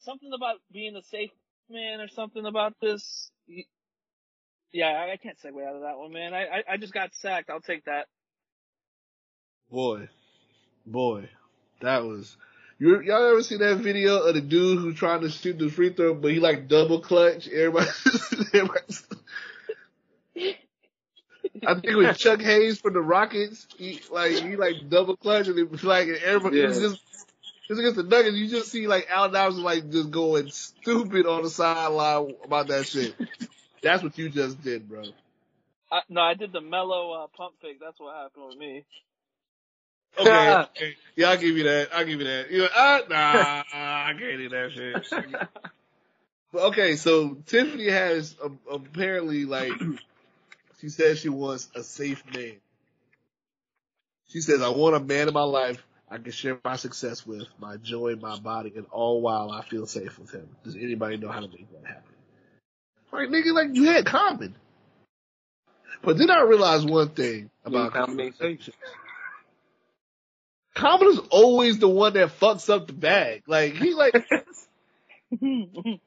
[0.00, 1.30] something about being a safe
[1.68, 3.30] man or something about this.
[4.72, 6.34] Yeah, I, I can't segue out of that one, man.
[6.34, 7.50] I, I, I just got sacked.
[7.50, 8.06] I'll take that.
[9.70, 10.08] Boy,
[10.86, 11.28] boy,
[11.80, 12.36] that was.
[12.80, 15.92] You, y'all ever see that video of the dude who trying to shoot the free
[15.92, 17.46] throw, but he like double clutch?
[17.48, 17.88] Everybody,
[18.54, 18.84] everybody
[21.66, 23.66] I think it was Chuck Hayes from the Rockets.
[23.76, 26.88] He like he like double clutch and it was like and everybody it was Yeah.
[26.88, 27.00] just
[27.68, 28.36] just against the Nuggets.
[28.36, 32.86] You just see like Al Iverson like just going stupid on the sideline about that
[32.86, 33.14] shit.
[33.82, 35.04] That's what you just did, bro.
[35.92, 37.78] I, no, I did the mellow uh, pump fake.
[37.80, 38.84] That's what happened with me.
[40.18, 40.94] Okay, okay.
[41.16, 41.88] yeah, I'll give you that.
[41.94, 42.50] I'll give you that.
[42.50, 45.40] You know, uh, nah, I can't do that shit.
[46.52, 49.72] But okay, so Tiffany has um, apparently like
[50.80, 52.56] she says she wants a safe man.
[54.28, 57.46] She says, "I want a man in my life I can share my success with,
[57.60, 61.28] my joy my body, and all while I feel safe with him." Does anybody know
[61.28, 62.14] how to make that happen?
[63.12, 64.56] Like nigga, like you had Common.
[66.02, 68.32] But then I realized one thing about Common
[70.80, 71.08] Common.
[71.08, 71.24] ain't safe.
[71.24, 73.42] Common is always the one that fucks up the bag.
[73.46, 74.14] Like he like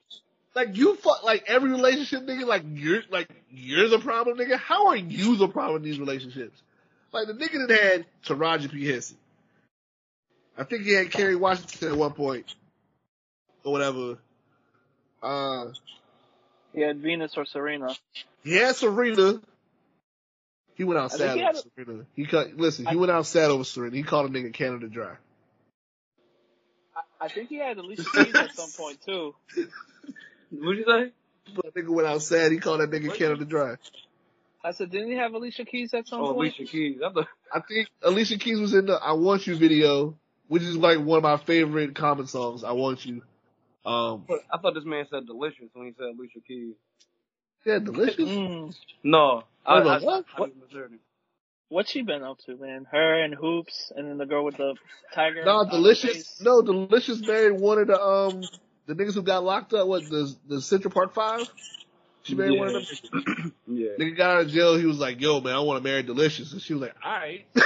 [0.55, 4.57] like you fuck like every relationship nigga like you're like you're the problem nigga.
[4.57, 6.61] How are you the problem in these relationships?
[7.11, 9.17] Like the nigga that had Taraji P Henson.
[10.57, 12.53] I think he had Kerry Washington at one point.
[13.63, 14.17] Or whatever.
[15.21, 15.67] Uh
[16.73, 17.95] He had Venus or Serena.
[18.43, 19.41] he had Serena.
[20.75, 22.05] He went out I sad he over had Serena.
[22.15, 23.95] He cut listen, he I- went out sad over Serena.
[23.95, 25.15] He called a nigga Canada dry.
[26.95, 29.35] I, I think he had Alicia Keys at some point too.
[30.51, 31.11] What'd you say?
[31.55, 33.75] That nigga went out sad, he called that nigga Canada dry.
[34.65, 36.57] I said, didn't he have Alicia Keys at some Oh, point?
[36.57, 36.97] Alicia Keys.
[37.03, 40.17] I I think Alicia Keys was in the I Want You video
[40.47, 42.63] which is like one of my favorite Common songs.
[42.63, 43.21] I want you.
[43.85, 46.75] Um, But I thought this man said delicious when he said Alicia Keys.
[47.65, 48.29] yeah, delicious.
[48.29, 48.75] Mm.
[49.03, 50.25] No, I, Hold I, on, what?
[50.37, 50.99] I, I misheard him.
[51.69, 52.85] What's she been up to, man?
[52.91, 54.75] Her and Hoops, and then the girl with the
[55.15, 55.43] tiger.
[55.43, 56.11] No, on delicious.
[56.11, 56.41] face.
[56.41, 58.47] No, Deelishis married one of the um
[58.85, 59.87] the niggas who got locked up.
[59.87, 61.47] What the the Central Park Five?
[62.21, 63.53] She married one of them.
[63.67, 63.89] Yeah.
[63.99, 64.77] Nigga got out of jail.
[64.77, 67.11] He was like, "Yo, man, I want to marry Deelishis," and she was like, "All
[67.11, 67.65] right." that,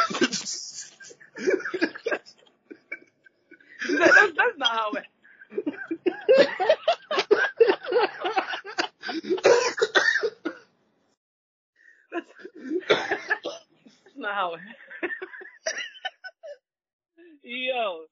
[3.90, 5.04] that, that's not how it.
[14.06, 14.62] That's not how it.
[17.44, 18.06] Yo,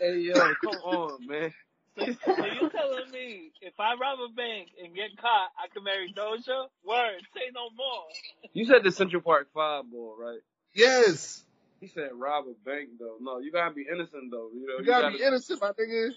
[0.00, 1.52] Hey yo, come on, man.
[1.96, 2.02] so,
[2.38, 6.12] so you telling me if I rob a bank and get caught, I can marry
[6.16, 6.68] Doja?
[6.84, 8.08] Word, say no more.
[8.54, 10.40] You said the Central Park Five boy, right?
[10.74, 11.44] yes,
[11.80, 13.16] He said rob a bank though.
[13.20, 14.50] No, you gotta be innocent though.
[14.54, 16.10] You know, you gotta be innocent, my nigga.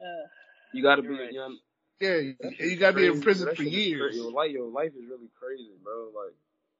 [0.00, 0.28] Uh,
[0.72, 1.34] You gotta be You're right.
[1.34, 1.58] young.
[2.00, 4.16] Yeah, you, you gotta be in prison for years.
[4.16, 6.10] Your life, your life is really crazy, bro.
[6.14, 6.34] Like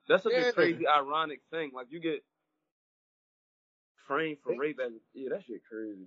[0.08, 0.48] that's such Yeah.
[0.48, 1.70] a crazy, ironic thing.
[1.74, 2.24] Like you get
[4.06, 6.06] framed for rape as yeah, that shit crazy.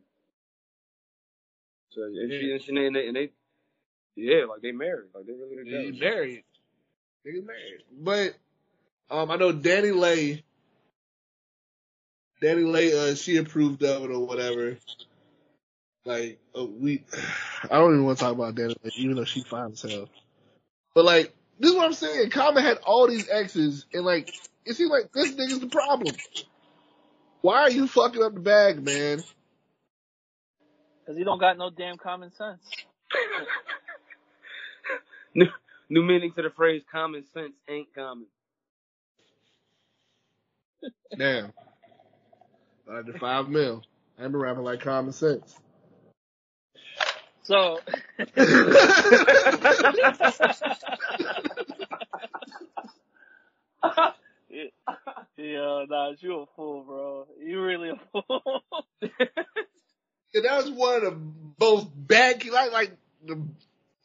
[1.90, 3.30] So and she and she and they, and they
[4.16, 6.44] yeah, like they married, like they really Yeah, you married.
[7.26, 7.84] Nigga married.
[7.92, 8.36] But
[9.10, 10.44] um, I know Danny Lay.
[12.42, 14.78] Danny Lay, uh, she approved of it or whatever.
[16.08, 17.04] Like uh, we,
[17.70, 20.10] I don't even want to talk about Danny even though she fine as hell.
[20.96, 22.30] But like, this is what I'm saying.
[22.30, 24.34] Common had all these exes, and like,
[24.66, 26.16] it seems like this nigga's the problem.
[27.42, 29.22] Why are you fucking up the bag, man?
[31.06, 32.62] Cause he don't got no damn common sense.
[35.36, 35.46] New,
[35.90, 38.26] new meaning to the phrase "common sense ain't common."
[41.18, 41.54] Damn.
[42.92, 43.84] I did five mil.
[44.18, 45.56] I've been rapping like common sense.
[47.48, 47.80] So,
[55.38, 57.28] yeah, nah, you a fool, bro.
[57.42, 58.64] You really a fool.
[60.34, 61.20] And that was one of the
[61.58, 62.92] most bad, like, like,
[63.26, 63.42] the,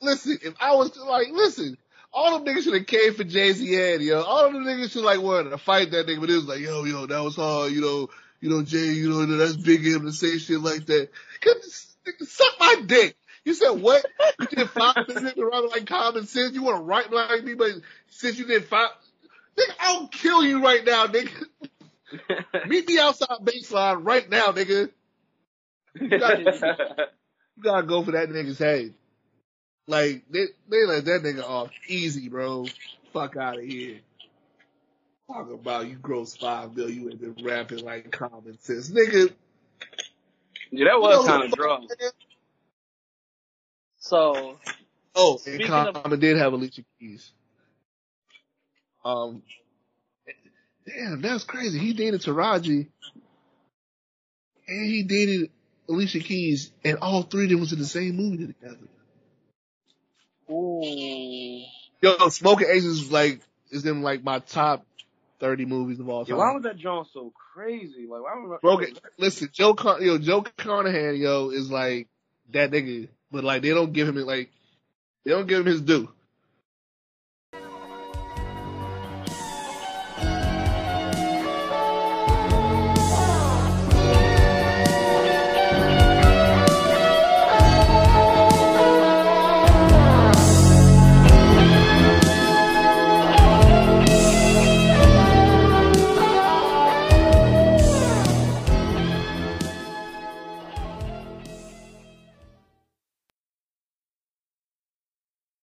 [0.01, 1.77] listen, if I was to, like, listen,
[2.13, 4.23] all them niggas should have came for Jay Z and, yo.
[4.23, 6.85] All them niggas should like wanted to fight that nigga, but it was like, yo,
[6.85, 8.09] yo, that was hard, you know,
[8.41, 11.09] you know, Jay, you know, that's big of him to say shit like that.
[11.41, 13.17] Cause, suck my dick.
[13.45, 14.05] You said what?
[14.41, 16.55] You did five minutes around like common sense.
[16.55, 17.73] You want to write like me, but
[18.09, 18.91] since you did five,
[19.59, 21.47] nigga, I'll kill you right now, nigga.
[22.69, 24.91] Meet me outside baseline right now, nigga.
[26.01, 27.09] You gotta,
[27.57, 28.95] you gotta go for that nigga's head.
[29.89, 32.67] Like, they, they let that nigga off easy, bro.
[33.13, 33.99] Fuck out of here.
[35.27, 38.91] Talk about you gross five mil, you ain't been rapping like common sense.
[38.91, 39.33] Nigga,
[40.71, 42.13] yeah, that you was know kind of the
[44.03, 44.59] so,
[45.15, 47.31] Oh, and Common of- did have Alicia Keys.
[49.05, 49.43] Um,
[50.87, 51.79] damn, that's crazy.
[51.79, 52.89] He dated Taraji,
[54.69, 55.51] and he dated
[55.89, 58.89] Alicia Keys, and all three of them was in the same movie together.
[60.51, 61.63] ooh.
[62.01, 64.85] Yo, Smoking Aces is like is in like my top
[65.39, 66.39] thirty movies of all Yeah, time.
[66.39, 68.07] why was that John so crazy?
[68.09, 68.81] Like, why was Bro,
[69.19, 72.09] listen, Joe Con- yo Joe Carnahan yo is like
[72.53, 74.51] that nigga, but like they don't give him like
[75.25, 76.11] they don't give him his due.